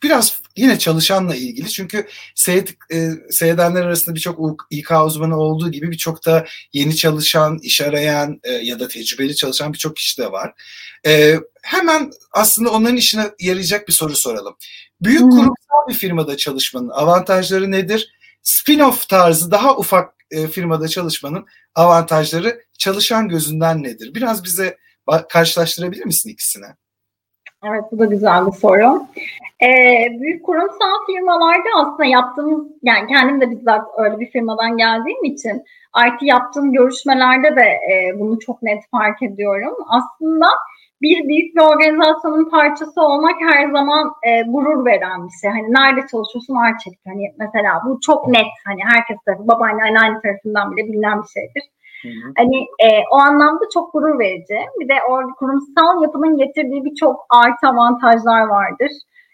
biraz 0.04 0.42
yine 0.58 0.80
çalışanla 0.80 1.36
ilgili 1.36 1.70
çünkü 1.70 2.08
seyret, 2.36 2.70
e, 2.94 3.10
seyredenler 3.30 3.82
arasında 3.82 4.16
birçok 4.16 4.68
İK 4.70 4.92
uzmanı 5.06 5.38
olduğu 5.38 5.72
gibi 5.72 5.92
birçok 5.92 6.26
da 6.26 6.46
yeni 6.74 6.96
çalışan, 6.96 7.60
iş 7.62 7.82
arayan 7.82 8.40
e, 8.44 8.52
ya 8.52 8.80
da 8.80 8.88
tecrübeli 8.88 9.36
çalışan 9.36 9.74
birçok 9.74 9.96
kişi 9.96 10.22
de 10.22 10.32
var. 10.32 10.54
E, 11.06 11.36
hemen 11.62 12.12
aslında 12.32 12.72
onların 12.72 12.98
işine 12.98 13.26
yarayacak 13.40 13.88
bir 13.88 13.94
soru 13.94 14.16
soralım. 14.16 14.56
Büyük 15.02 15.22
hmm. 15.22 15.30
kurumsal 15.30 15.88
bir 15.90 15.94
firmada 15.94 16.38
çalışmanın 16.38 16.90
avantajları 16.90 17.72
nedir? 17.72 18.10
Spin-off 18.44 19.08
tarzı 19.08 19.52
daha 19.52 19.78
ufak 19.78 20.14
e, 20.32 20.48
firmada 20.48 20.88
çalışmanın 20.88 21.46
avantajları 21.76 22.62
çalışan 22.78 23.30
gözünden 23.30 23.84
nedir? 23.84 24.14
Biraz 24.16 24.44
bize 24.44 24.78
karşılaştırabilir 25.30 26.06
misin 26.06 26.30
ikisini? 26.30 26.66
Evet 27.66 27.84
bu 27.92 28.00
da 28.00 28.06
güzel 28.06 28.48
bir 28.48 28.52
soru. 28.52 29.06
Ee, 29.64 30.08
büyük 30.20 30.46
kurumsal 30.46 31.06
firmalarda 31.08 31.70
aslında 31.76 32.06
yaptığımız, 32.06 32.68
yani 32.84 33.08
kendim 33.08 33.42
de 33.42 33.52
bizzat 33.52 33.88
öyle 33.98 34.20
bir 34.20 34.32
firmadan 34.32 34.78
geldiğim 34.78 35.24
için 35.24 35.64
IT 36.08 36.22
yaptığım 36.22 36.74
görüşmelerde 36.74 37.56
de 37.56 37.62
e, 37.62 38.20
bunu 38.20 38.40
çok 38.40 38.62
net 38.62 38.84
fark 38.92 39.24
ediyorum. 39.24 39.76
Aslında 39.88 40.48
bir 41.02 41.28
büyük 41.28 41.56
bir 41.56 41.62
organizasyonun 41.62 42.50
parçası 42.50 43.02
olmak 43.02 43.36
her 43.42 43.72
zaman 43.72 44.12
e, 44.24 44.42
gurur 44.42 44.86
veren 44.86 45.28
bir 45.28 45.34
şey. 45.42 45.50
Hani 45.50 45.74
nerede 45.74 46.08
çalışıyorsun 46.08 46.56
Arçelik. 46.56 47.00
Hani 47.08 47.34
mesela 47.38 47.82
bu 47.86 48.00
çok 48.02 48.28
net. 48.28 48.54
Hani 48.66 48.82
herkes 48.84 49.18
tarafı, 49.26 49.48
babaanne, 49.48 49.84
anneanne 49.84 50.22
tarafından 50.22 50.78
bile 50.78 50.88
bilinen 50.88 51.22
bir 51.22 51.28
şeydir. 51.28 51.64
Hani 52.38 52.58
e, 52.60 52.88
o 53.12 53.16
anlamda 53.16 53.66
çok 53.74 53.94
gurur 53.94 54.20
verici. 54.20 54.60
Bir 54.80 54.90
de 54.90 54.94
o 55.10 55.36
kurumsal 55.36 56.04
yapının 56.04 56.38
getirdiği 56.38 56.86
birçok 56.86 57.26
artı 57.30 57.68
avantajlar 57.68 58.42
vardır. 58.42 58.92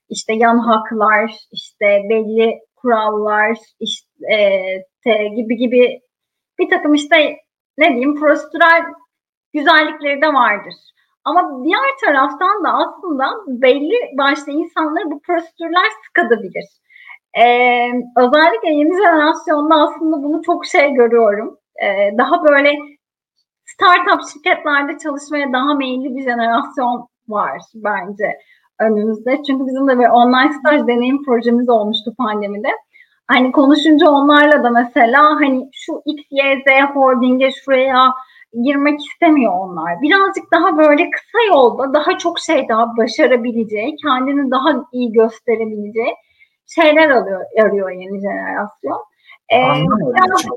İşte 0.10 0.34
yan 0.34 0.58
haklar, 0.58 1.36
işte 1.52 2.02
belli 2.10 2.60
kurallar, 2.76 3.58
işte 3.80 4.34
e, 5.06 5.28
gibi 5.28 5.58
gibi 5.58 6.02
bir 6.60 6.70
takım 6.70 6.94
işte 6.94 7.38
ne 7.78 7.90
diyeyim 7.90 8.20
prosedürel 8.20 8.84
güzellikleri 9.54 10.22
de 10.22 10.28
vardır. 10.28 10.74
Ama 11.24 11.64
diğer 11.64 11.98
taraftan 12.06 12.64
da 12.64 12.74
aslında 12.74 13.26
belli 13.48 13.96
başlı 14.18 14.52
insanları 14.52 15.12
bu 15.12 15.20
prosedürler 15.20 15.90
sıkadabilir. 16.06 16.66
Ee, 17.38 17.92
özellikle 18.18 18.70
yeni 18.70 18.98
jenerasyonda 18.98 19.76
aslında 19.76 20.24
bunu 20.24 20.42
çok 20.42 20.66
şey 20.66 20.94
görüyorum. 20.94 21.58
Ee, 21.84 22.18
daha 22.18 22.44
böyle 22.44 22.78
startup 23.66 24.22
şirketlerde 24.34 24.98
çalışmaya 24.98 25.54
daha 25.54 25.74
meyilli 25.74 26.16
bir 26.16 26.24
jenerasyon 26.24 27.08
var 27.28 27.62
bence 27.76 28.40
önümüzde. 28.80 29.44
Çünkü 29.48 29.66
bizim 29.68 29.88
de 29.88 30.00
bir 30.00 30.06
online 30.06 30.54
staj 30.54 30.88
deneyim 30.88 31.24
projemiz 31.24 31.70
olmuştu 31.70 32.14
pandemide. 32.18 32.70
Hani 33.28 33.52
konuşunca 33.52 34.10
onlarla 34.10 34.64
da 34.64 34.70
mesela 34.70 35.24
hani 35.24 35.70
şu 35.74 36.02
X, 36.06 36.24
Y, 36.32 36.64
Z 36.68 36.96
holding'e 36.96 37.52
şuraya 37.52 38.14
girmek 38.64 39.00
istemiyor 39.06 39.54
onlar. 39.60 40.02
Birazcık 40.02 40.52
daha 40.52 40.78
böyle 40.78 41.10
kısa 41.10 41.38
yolda 41.48 41.94
daha 41.94 42.18
çok 42.18 42.40
şey 42.40 42.70
daha 42.70 42.98
başarabileceği, 42.98 43.96
kendini 43.96 44.52
daha 44.52 44.86
iyi 44.92 45.12
gösterebileceği 45.12 46.16
şeyler 46.68 47.10
alıyor, 47.10 47.42
arıyor 47.64 47.90
yeni 47.90 48.22
jenerasyon. 48.22 49.04
Ee, 49.52 49.86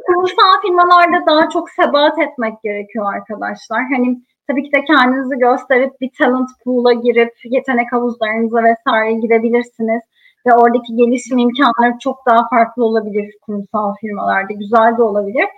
kurumsal 0.06 0.60
firmalarda 0.62 1.26
daha 1.26 1.48
çok 1.48 1.70
sebat 1.70 2.18
etmek 2.18 2.62
gerekiyor 2.62 3.14
arkadaşlar. 3.14 3.82
Hani 3.96 4.18
tabii 4.46 4.62
ki 4.62 4.72
de 4.72 4.84
kendinizi 4.84 5.38
gösterip 5.38 6.00
bir 6.00 6.10
talent 6.18 6.50
pool'a 6.64 6.92
girip 6.92 7.32
yetenek 7.44 7.92
havuzlarınıza 7.92 8.62
vesaire 8.62 9.12
girebilirsiniz. 9.12 10.02
Ve 10.46 10.54
oradaki 10.54 10.96
gelişim 10.96 11.38
imkanları 11.38 11.98
çok 12.00 12.26
daha 12.26 12.48
farklı 12.48 12.84
olabilir 12.84 13.34
kurumsal 13.42 13.94
firmalarda. 14.00 14.52
Güzel 14.52 14.96
de 14.98 15.02
olabilir. 15.02 15.48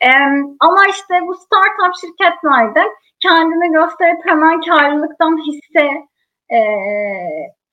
Ee, 0.00 0.08
ama 0.60 0.86
işte 0.90 1.14
bu 1.26 1.34
startup 1.34 1.94
şirketlerde 2.00 2.82
kendini 3.20 3.72
gösterip 3.72 4.26
hemen 4.26 4.60
karlılıktan 4.60 5.38
hisse 5.46 5.86
e, 6.50 6.58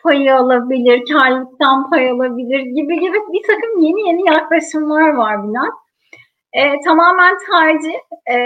payı 0.04 0.36
alabilir, 0.36 1.14
karlılıktan 1.14 1.90
pay 1.90 2.10
alabilir 2.10 2.60
gibi 2.60 3.00
gibi 3.00 3.18
bir 3.34 3.48
takım 3.48 3.82
yeni 3.82 4.08
yeni 4.08 4.28
yaklaşımlar 4.28 5.10
var 5.10 5.44
Bülent. 5.44 5.74
E, 6.54 6.82
tamamen 6.82 7.38
tercih 7.52 7.96
e, 8.32 8.38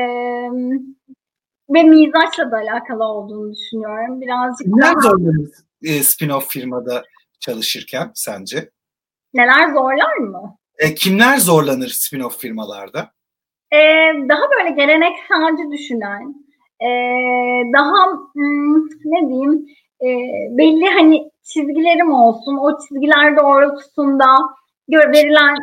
ve 1.69 1.83
mizaçla 1.83 2.51
da 2.51 2.57
alakalı 2.57 3.03
olduğunu 3.03 3.53
düşünüyorum. 3.53 4.21
Birazcık 4.21 4.67
Neler 4.67 4.93
daha... 4.93 5.01
zorlanır 5.01 5.49
e, 5.83 6.03
spin-off 6.03 6.47
firmada 6.47 7.03
çalışırken 7.39 8.11
sence? 8.13 8.69
Neler 9.33 9.73
zorlar 9.73 10.17
mı? 10.17 10.57
E, 10.77 10.95
kimler 10.95 11.37
zorlanır 11.37 11.87
spin-off 11.87 12.37
firmalarda? 12.37 13.11
E, 13.71 13.79
daha 14.29 14.41
böyle 14.51 14.69
gelenekselci 14.69 15.71
düşünen, 15.71 16.35
e, 16.81 16.89
daha 17.73 18.11
hmm, 18.33 18.85
ne 18.85 19.29
diyeyim 19.29 19.65
e, 20.01 20.07
belli 20.57 20.85
hani 20.85 21.31
çizgilerim 21.43 22.13
olsun. 22.13 22.57
O 22.57 22.79
çizgiler 22.79 23.37
doğrultusunda 23.37 24.25
verilen 24.89 25.55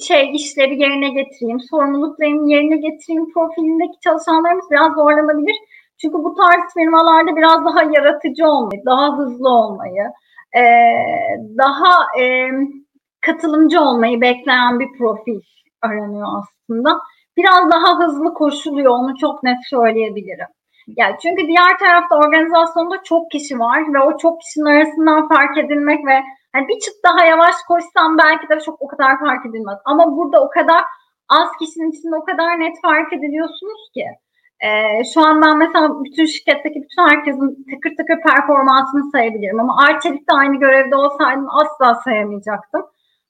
şey 0.00 0.36
işleri 0.36 0.80
yerine 0.80 1.08
getireyim, 1.08 1.60
sorumluluklarımı 1.60 2.50
yerine 2.50 2.76
getireyim 2.76 3.32
profilindeki 3.32 4.00
çalışanlarımız 4.00 4.64
biraz 4.70 4.94
zorlanabilir. 4.94 5.56
Çünkü 6.00 6.14
bu 6.14 6.34
tarz 6.34 6.74
firmalarda 6.74 7.36
biraz 7.36 7.64
daha 7.64 7.82
yaratıcı 7.82 8.46
olmayı, 8.46 8.82
daha 8.86 9.18
hızlı 9.18 9.48
olmayı, 9.48 10.02
e, 10.56 10.62
daha 11.58 12.20
e, 12.20 12.48
katılımcı 13.20 13.80
olmayı 13.80 14.20
bekleyen 14.20 14.80
bir 14.80 14.98
profil 14.98 15.40
aranıyor 15.82 16.28
aslında. 16.38 17.00
Biraz 17.36 17.70
daha 17.70 17.98
hızlı 17.98 18.34
koşuluyor, 18.34 18.92
onu 18.92 19.16
çok 19.16 19.42
net 19.42 19.58
söyleyebilirim. 19.70 20.46
Yani 20.86 21.16
çünkü 21.22 21.46
diğer 21.46 21.78
tarafta 21.78 22.16
organizasyonda 22.16 23.02
çok 23.04 23.30
kişi 23.30 23.58
var 23.58 23.94
ve 23.94 24.00
o 24.00 24.18
çok 24.18 24.40
kişinin 24.40 24.64
arasından 24.64 25.28
fark 25.28 25.58
edilmek 25.58 26.06
ve 26.06 26.14
yani 26.54 26.68
bir 26.68 26.80
çıt 26.80 26.94
daha 27.08 27.26
yavaş 27.26 27.54
koşsam 27.68 28.18
belki 28.18 28.48
de 28.48 28.60
çok 28.60 28.82
o 28.82 28.86
kadar 28.86 29.20
fark 29.20 29.46
edilmez. 29.46 29.78
Ama 29.84 30.16
burada 30.16 30.44
o 30.44 30.50
kadar 30.50 30.84
az 31.28 31.48
kişinin 31.60 31.90
içinde 31.90 32.16
o 32.16 32.24
kadar 32.24 32.60
net 32.60 32.76
fark 32.82 33.12
ediliyorsunuz 33.12 33.90
ki. 33.94 34.06
Ee, 34.64 35.04
şu 35.14 35.20
an 35.20 35.42
ben 35.42 35.58
mesela 35.58 36.04
bütün 36.04 36.24
şirketteki 36.24 36.82
bütün 36.82 37.02
herkesin 37.08 37.64
tıkır 37.70 37.96
tıkır 37.96 38.20
performansını 38.28 39.10
sayabilirim. 39.10 39.60
Ama 39.60 39.76
Arçelik'te 39.84 40.32
aynı 40.34 40.56
görevde 40.56 40.96
olsaydım 40.96 41.46
asla 41.50 41.94
sayamayacaktım. 41.94 42.82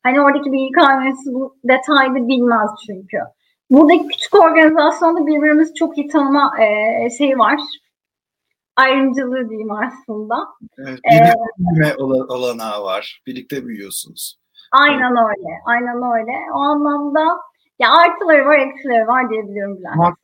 Hani 0.03 0.21
oradaki 0.21 0.53
bir 0.53 0.59
İK 0.59 0.79
bu 1.27 1.57
detaylı 1.65 2.29
bilmez 2.29 2.71
çünkü. 2.87 3.19
Buradaki 3.73 4.09
küçük 4.09 4.35
organizasyonda 4.35 5.27
birbirimizi 5.27 5.75
çok 5.75 5.99
iyi 5.99 6.09
tanıma 6.09 6.53
e, 6.61 7.11
şeyi 7.19 7.39
var. 7.39 7.61
Ayrımcılığı 8.77 9.49
diyeyim 9.49 9.73
aslında. 9.73 10.35
Evet, 10.79 10.99
birlikte 11.05 11.35
büyüme 11.59 11.95
olanağı 12.29 12.83
var. 12.83 13.23
Birlikte 13.27 13.67
büyüyorsunuz. 13.67 14.39
Aynen 14.73 15.13
öyle. 15.13 15.49
Aynen 15.67 15.97
öyle. 15.97 16.33
O 16.55 16.59
anlamda 16.59 17.21
ya 17.79 17.91
artıları 17.93 18.47
var, 18.47 18.59
eksileri 18.59 19.07
var 19.07 19.31
diyebiliyorum 19.31 19.79
Bülent. 19.79 20.17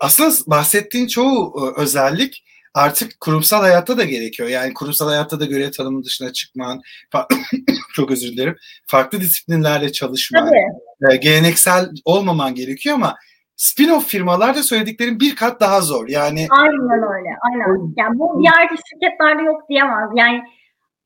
Aslında 0.00 0.30
bahsettiğin 0.46 1.06
çoğu 1.06 1.54
e, 1.60 1.80
özellik 1.80 2.44
artık 2.74 3.20
kurumsal 3.20 3.60
hayatta 3.60 3.98
da 3.98 4.04
gerekiyor. 4.04 4.48
Yani 4.48 4.74
kurumsal 4.74 5.08
hayatta 5.08 5.40
da 5.40 5.44
görev 5.44 5.70
tanımı 5.70 6.04
dışına 6.04 6.32
çıkman, 6.32 6.80
çok 7.94 8.10
özür 8.10 8.28
dilerim, 8.28 8.56
farklı 8.86 9.20
disiplinlerle 9.20 9.92
çalışman, 9.92 10.46
Tabii. 10.46 10.89
E, 11.10 11.16
geleneksel 11.16 11.90
olmaman 12.04 12.54
gerekiyor 12.54 12.94
ama 12.94 13.16
spin-off 13.56 14.04
firmalarda 14.04 14.62
söylediklerim 14.62 15.20
bir 15.20 15.36
kat 15.36 15.60
daha 15.60 15.80
zor. 15.80 16.08
Yani 16.08 16.46
Aynen 16.50 17.02
öyle. 17.14 17.30
Aynen. 17.50 17.92
Yani 17.96 18.18
bu 18.18 18.42
diğer 18.42 18.68
şirketlerde 18.68 19.42
yok 19.42 19.68
diyemez. 19.68 20.10
Yani 20.14 20.42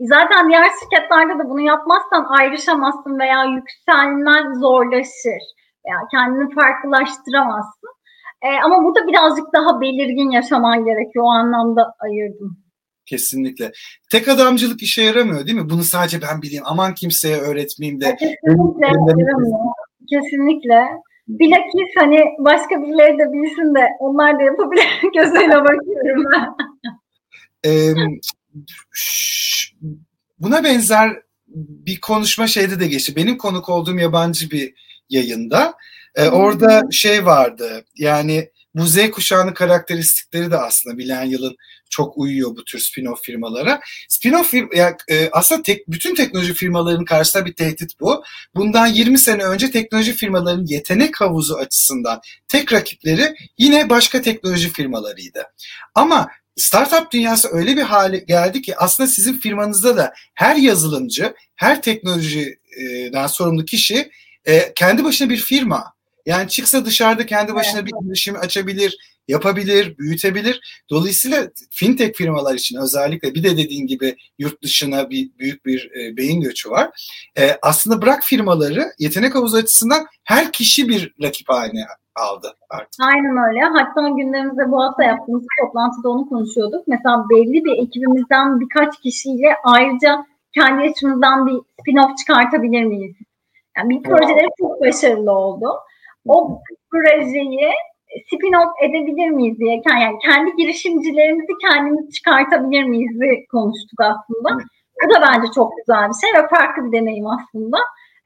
zaten 0.01 0.49
diğer 0.49 0.71
şirketlerde 0.81 1.39
de 1.39 1.49
bunu 1.49 1.61
yapmazsan 1.61 2.25
ayrışamazsın 2.39 3.19
veya 3.19 3.45
yükselmen 3.45 4.55
zorlaşır. 4.61 5.43
Veya 5.87 5.99
kendini 6.11 6.55
farklılaştıramazsın. 6.55 7.91
E, 8.43 8.49
ama 8.65 8.85
burada 8.85 9.07
birazcık 9.07 9.47
daha 9.55 9.81
belirgin 9.81 10.31
yaşaman 10.31 10.85
gerekiyor. 10.85 11.25
O 11.25 11.29
anlamda 11.29 11.95
ayırdım. 12.01 12.65
Kesinlikle. 13.07 13.73
Tek 14.11 14.29
adamcılık 14.29 14.83
işe 14.83 15.03
yaramıyor 15.03 15.47
değil 15.47 15.59
mi? 15.59 15.71
Bunu 15.71 15.83
sadece 15.83 16.23
ben 16.23 16.43
bileyim. 16.43 16.65
Aman 16.67 16.95
kimseye 16.95 17.37
öğretmeyeyim 17.37 18.01
de. 18.01 18.17
Kesinlikle 18.17 18.87
yaramıyor. 18.87 19.75
Kesinlikle. 20.11 20.83
Bilakis 21.29 21.91
hani 21.99 22.21
başka 22.39 22.83
birileri 22.83 23.19
de 23.19 23.33
bilsin 23.33 23.75
de 23.75 23.89
onlar 23.99 24.39
da 24.39 24.43
yapabilir 24.43 24.87
gözüyle 25.15 25.55
bakıyorum 25.55 26.25
ben. 26.33 26.55
ee, 27.67 27.95
buna 30.39 30.65
benzer 30.65 31.11
bir 31.47 32.01
konuşma 32.01 32.47
şeyde 32.47 32.81
de 32.81 32.87
geçti. 32.87 33.17
Benim 33.17 33.39
konuk 33.39 33.69
olduğum 33.69 33.99
yabancı 33.99 34.51
bir 34.51 34.75
yayında 35.09 35.75
e, 36.15 36.29
orada 36.29 36.83
şey 36.91 37.27
vardı 37.27 37.85
yani 37.97 38.51
bu 38.75 38.87
Z 38.87 39.11
kuşağının 39.11 39.55
karakteristikleri 39.55 40.51
de 40.51 40.57
aslında 40.57 40.99
bilen 40.99 41.25
yılın 41.25 41.57
çok 41.91 42.19
uyuyor 42.19 42.57
bu 42.57 42.65
tür 42.65 42.79
spin-off 42.79 43.23
firmalara. 43.23 43.81
Spin-off 44.09 44.45
firma, 44.45 44.69
yani, 44.75 44.97
e, 45.09 45.29
aslında 45.33 45.63
tek, 45.63 45.89
bütün 45.89 46.15
teknoloji 46.15 46.55
firmalarının 46.55 47.05
karşısında 47.05 47.47
bir 47.47 47.55
tehdit 47.55 48.01
bu. 48.01 48.25
Bundan 48.55 48.87
20 48.87 49.19
sene 49.19 49.45
önce 49.45 49.71
teknoloji 49.71 50.13
firmalarının 50.13 50.67
yetenek 50.67 51.21
havuzu 51.21 51.55
açısından 51.55 52.21
tek 52.49 52.73
rakipleri 52.73 53.35
yine 53.59 53.91
başka 53.91 54.23
teknoloji 54.23 54.73
firmalarıydı. 54.73 55.43
Ama 55.95 56.29
startup 56.57 57.11
dünyası 57.13 57.49
öyle 57.53 57.77
bir 57.77 57.83
hale 57.83 58.19
geldi 58.19 58.63
ki 58.63 58.77
aslında 58.77 59.07
sizin 59.07 59.39
firmanızda 59.39 59.97
da 59.97 60.15
her 60.35 60.57
yazılımcı, 60.57 61.35
her 61.57 61.83
teknolojiden 61.83 63.27
sorumlu 63.27 63.65
kişi 63.65 64.11
e, 64.45 64.73
kendi 64.75 65.05
başına 65.05 65.31
bir 65.31 65.37
firma. 65.37 65.94
Yani 66.27 66.49
çıksa 66.49 66.85
dışarıda 66.85 67.27
kendi 67.27 67.55
başına 67.55 67.81
evet. 67.81 67.93
bir 67.93 68.07
girişim 68.07 68.37
açabilir, 68.37 68.97
yapabilir, 69.29 69.99
büyütebilir. 69.99 70.85
Dolayısıyla 70.91 71.49
fintech 71.71 72.17
firmalar 72.17 72.55
için 72.55 72.79
özellikle 72.79 73.35
bir 73.35 73.43
de 73.43 73.57
dediğin 73.57 73.87
gibi 73.87 74.17
yurt 74.39 74.63
dışına 74.63 75.11
bir 75.11 75.31
büyük 75.39 75.67
bir 75.67 75.91
e, 75.91 76.17
beyin 76.17 76.41
göçü 76.41 76.71
var. 76.71 77.15
E, 77.39 77.59
aslında 77.63 78.03
bırak 78.03 78.23
firmaları 78.23 78.85
yetenek 78.99 79.35
havuzu 79.35 79.57
açısından 79.57 80.07
her 80.25 80.53
kişi 80.53 80.89
bir 80.89 81.15
rakip 81.23 81.49
haline 81.49 81.85
aldı 82.17 82.57
artık. 82.71 83.01
Aynen 83.01 83.49
öyle. 83.49 83.61
Hatta 83.61 84.09
gündemimizde 84.09 84.71
bu 84.71 84.83
hafta 84.83 85.05
yaptığımız 85.05 85.45
toplantıda 85.61 86.09
onu 86.09 86.29
konuşuyorduk. 86.29 86.89
Mesela 86.89 87.25
belli 87.31 87.65
bir 87.65 87.83
ekibimizden 87.83 88.61
birkaç 88.61 89.01
kişiyle 89.01 89.49
ayrıca 89.65 90.27
kendi 90.55 90.91
açımızdan 90.91 91.47
bir 91.47 91.53
spin-off 91.53 92.17
çıkartabilir 92.17 92.85
miyiz? 92.85 93.17
Yani 93.77 93.91
bir 93.91 94.03
projeleri 94.03 94.49
çok 94.59 94.81
başarılı 94.81 95.33
oldu 95.33 95.67
o 96.27 96.61
projeyi 96.91 97.71
spin-off 98.33 98.73
edebilir 98.83 99.31
miyiz 99.31 99.59
diye 99.59 99.83
yani 99.89 100.19
kendi 100.27 100.57
girişimcilerimizi 100.57 101.53
kendimiz 101.61 102.15
çıkartabilir 102.15 102.85
miyiz 102.85 103.45
konuştuk 103.51 104.01
aslında. 104.01 104.59
Bu 105.05 105.15
da 105.15 105.23
bence 105.23 105.53
çok 105.55 105.73
güzel 105.77 106.09
bir 106.09 106.15
şey 106.15 106.43
ve 106.43 106.49
farklı 106.49 106.85
bir 106.85 106.99
deneyim 106.99 107.27
aslında. 107.27 107.79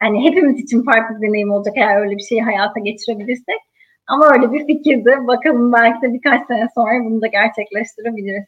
Yani 0.03 0.25
hepimiz 0.25 0.61
için 0.61 0.83
farklı 0.83 1.17
bir 1.17 1.29
deneyim 1.29 1.51
olacak 1.51 1.75
eğer 1.77 2.01
öyle 2.01 2.17
bir 2.17 2.23
şeyi 2.23 2.43
hayata 2.43 2.81
geçirebilirsek. 2.81 3.61
Ama 4.07 4.33
öyle 4.33 4.53
bir 4.53 4.67
fikirdi. 4.67 5.17
Bakalım 5.27 5.73
belki 5.73 6.03
de 6.03 6.13
birkaç 6.13 6.47
sene 6.47 6.69
sonra 6.75 7.05
bunu 7.05 7.23
da 7.23 7.27
gerçekleştirebiliriz. 7.27 8.45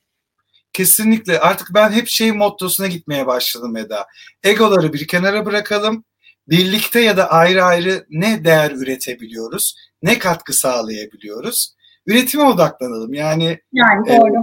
Kesinlikle. 0.73 1.41
Artık 1.41 1.69
ben 1.75 1.91
hep 1.91 2.09
şey 2.09 2.33
mottosuna 2.33 2.87
gitmeye 2.87 3.27
başladım 3.27 3.77
Eda. 3.77 4.07
Egoları 4.45 4.93
bir 4.93 5.07
kenara 5.07 5.47
bırakalım. 5.47 6.05
Birlikte 6.49 7.01
ya 7.01 7.17
da 7.17 7.31
ayrı 7.31 7.65
ayrı 7.65 8.07
ne 8.11 8.45
değer 8.45 8.71
üretebiliyoruz? 8.71 9.75
Ne 10.03 10.19
katkı 10.19 10.53
sağlayabiliyoruz? 10.53 11.75
Üretime 12.07 12.43
odaklanalım. 12.45 13.15
Yani, 13.15 13.61
yani 13.73 14.09
doğru. 14.09 14.39
E, 14.39 14.43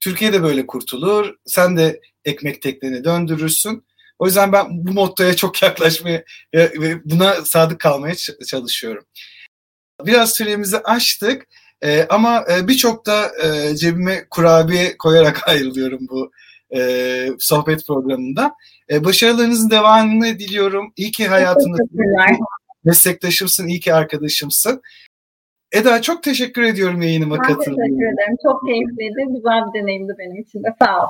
Türkiye 0.00 0.42
böyle 0.42 0.66
kurtulur. 0.66 1.34
Sen 1.46 1.76
de 1.76 2.00
ekmek 2.24 2.62
tekneni 2.62 3.04
döndürürsün. 3.04 3.84
O 4.18 4.26
yüzden 4.26 4.52
ben 4.52 4.66
bu 4.70 4.92
mottoya 4.92 5.36
çok 5.36 5.62
yaklaşmaya 5.62 6.24
ve 6.54 7.04
buna 7.04 7.34
sadık 7.34 7.80
kalmaya 7.80 8.14
çalışıyorum. 8.46 9.04
Biraz 10.06 10.34
süremizi 10.34 10.78
açtık 10.78 11.46
e, 11.82 12.06
ama 12.08 12.44
e, 12.50 12.68
birçok 12.68 13.06
da 13.06 13.32
e, 13.44 13.76
cebime 13.76 14.26
kurabiye 14.30 14.96
koyarak 14.98 15.48
ayrılıyorum 15.48 16.00
bu 16.10 16.32
e, 16.76 17.30
sohbet 17.38 17.86
programında. 17.86 18.54
E, 18.90 19.04
başarılarınızın 19.04 19.70
devamını 19.70 20.38
diliyorum. 20.38 20.92
İyi 20.96 21.10
ki 21.10 21.28
hayatında 21.28 21.76
meslektaşımsın, 22.84 23.68
iyi 23.68 23.80
ki 23.80 23.94
arkadaşımsın. 23.94 24.82
Eda 25.72 26.02
çok 26.02 26.22
teşekkür 26.22 26.62
ediyorum 26.62 27.02
yayınıma 27.02 27.38
katıldığın 27.38 27.60
için. 27.60 27.76
teşekkür 27.76 28.14
ederim. 28.14 28.36
Çok 28.42 28.66
keyifliydi. 28.66 29.34
Güzel 29.36 29.60
bir 29.66 29.80
deneyimdi 29.80 30.12
benim 30.18 30.42
için 30.42 30.62
de. 30.62 30.68
Sağ 30.78 31.04
ol. 31.04 31.08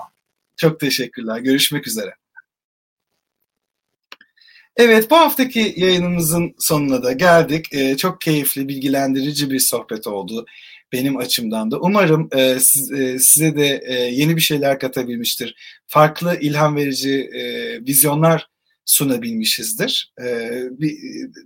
Çok 0.57 0.81
teşekkürler. 0.81 1.39
Görüşmek 1.39 1.87
üzere. 1.87 2.15
Evet 4.77 5.11
bu 5.11 5.17
haftaki 5.17 5.75
yayınımızın 5.77 6.55
sonuna 6.59 7.03
da 7.03 7.13
geldik. 7.13 7.67
Ee, 7.73 7.97
çok 7.97 8.21
keyifli, 8.21 8.69
bilgilendirici 8.69 9.51
bir 9.51 9.59
sohbet 9.59 10.07
oldu 10.07 10.47
benim 10.93 11.17
açımdan 11.17 11.71
da. 11.71 11.81
Umarım 11.81 12.29
e, 12.33 12.59
siz, 12.61 12.93
e, 12.93 13.19
size 13.19 13.57
de 13.57 13.81
e, 13.87 13.95
yeni 13.95 14.37
bir 14.37 14.41
şeyler 14.41 14.79
katabilmiştir. 14.79 15.55
Farklı 15.87 16.39
ilham 16.41 16.77
verici 16.77 17.21
e, 17.21 17.43
vizyonlar 17.87 18.49
sunabilmişizdir. 18.85 20.13
E, 20.25 20.51
bir, 20.71 20.97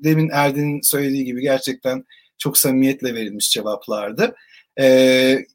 demin 0.05 0.31
Erdin'in 0.33 0.81
söylediği 0.81 1.24
gibi 1.24 1.42
gerçekten 1.42 2.05
çok 2.38 2.59
samimiyetle 2.59 3.14
verilmiş 3.14 3.50
cevaplardı. 3.50 4.35
E, 4.81 4.87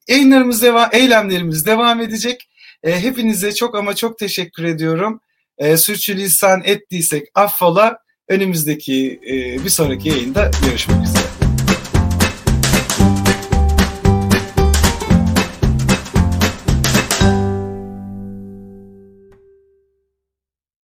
yayınlarımız 0.07 0.61
devam, 0.61 0.89
eylemlerimiz 0.93 1.65
devam 1.65 2.01
edecek. 2.01 2.49
E, 2.83 3.01
hepinize 3.01 3.53
çok 3.53 3.75
ama 3.75 3.95
çok 3.95 4.19
teşekkür 4.19 4.63
ediyorum. 4.63 5.21
E, 5.57 5.77
sürçülisan 5.77 6.61
ettiysek 6.65 7.27
affola. 7.35 7.97
Önümüzdeki 8.27 9.19
e, 9.27 9.63
bir 9.63 9.69
sonraki 9.69 10.09
yayında 10.09 10.51
görüşmek 10.65 11.05
üzere. 11.05 11.24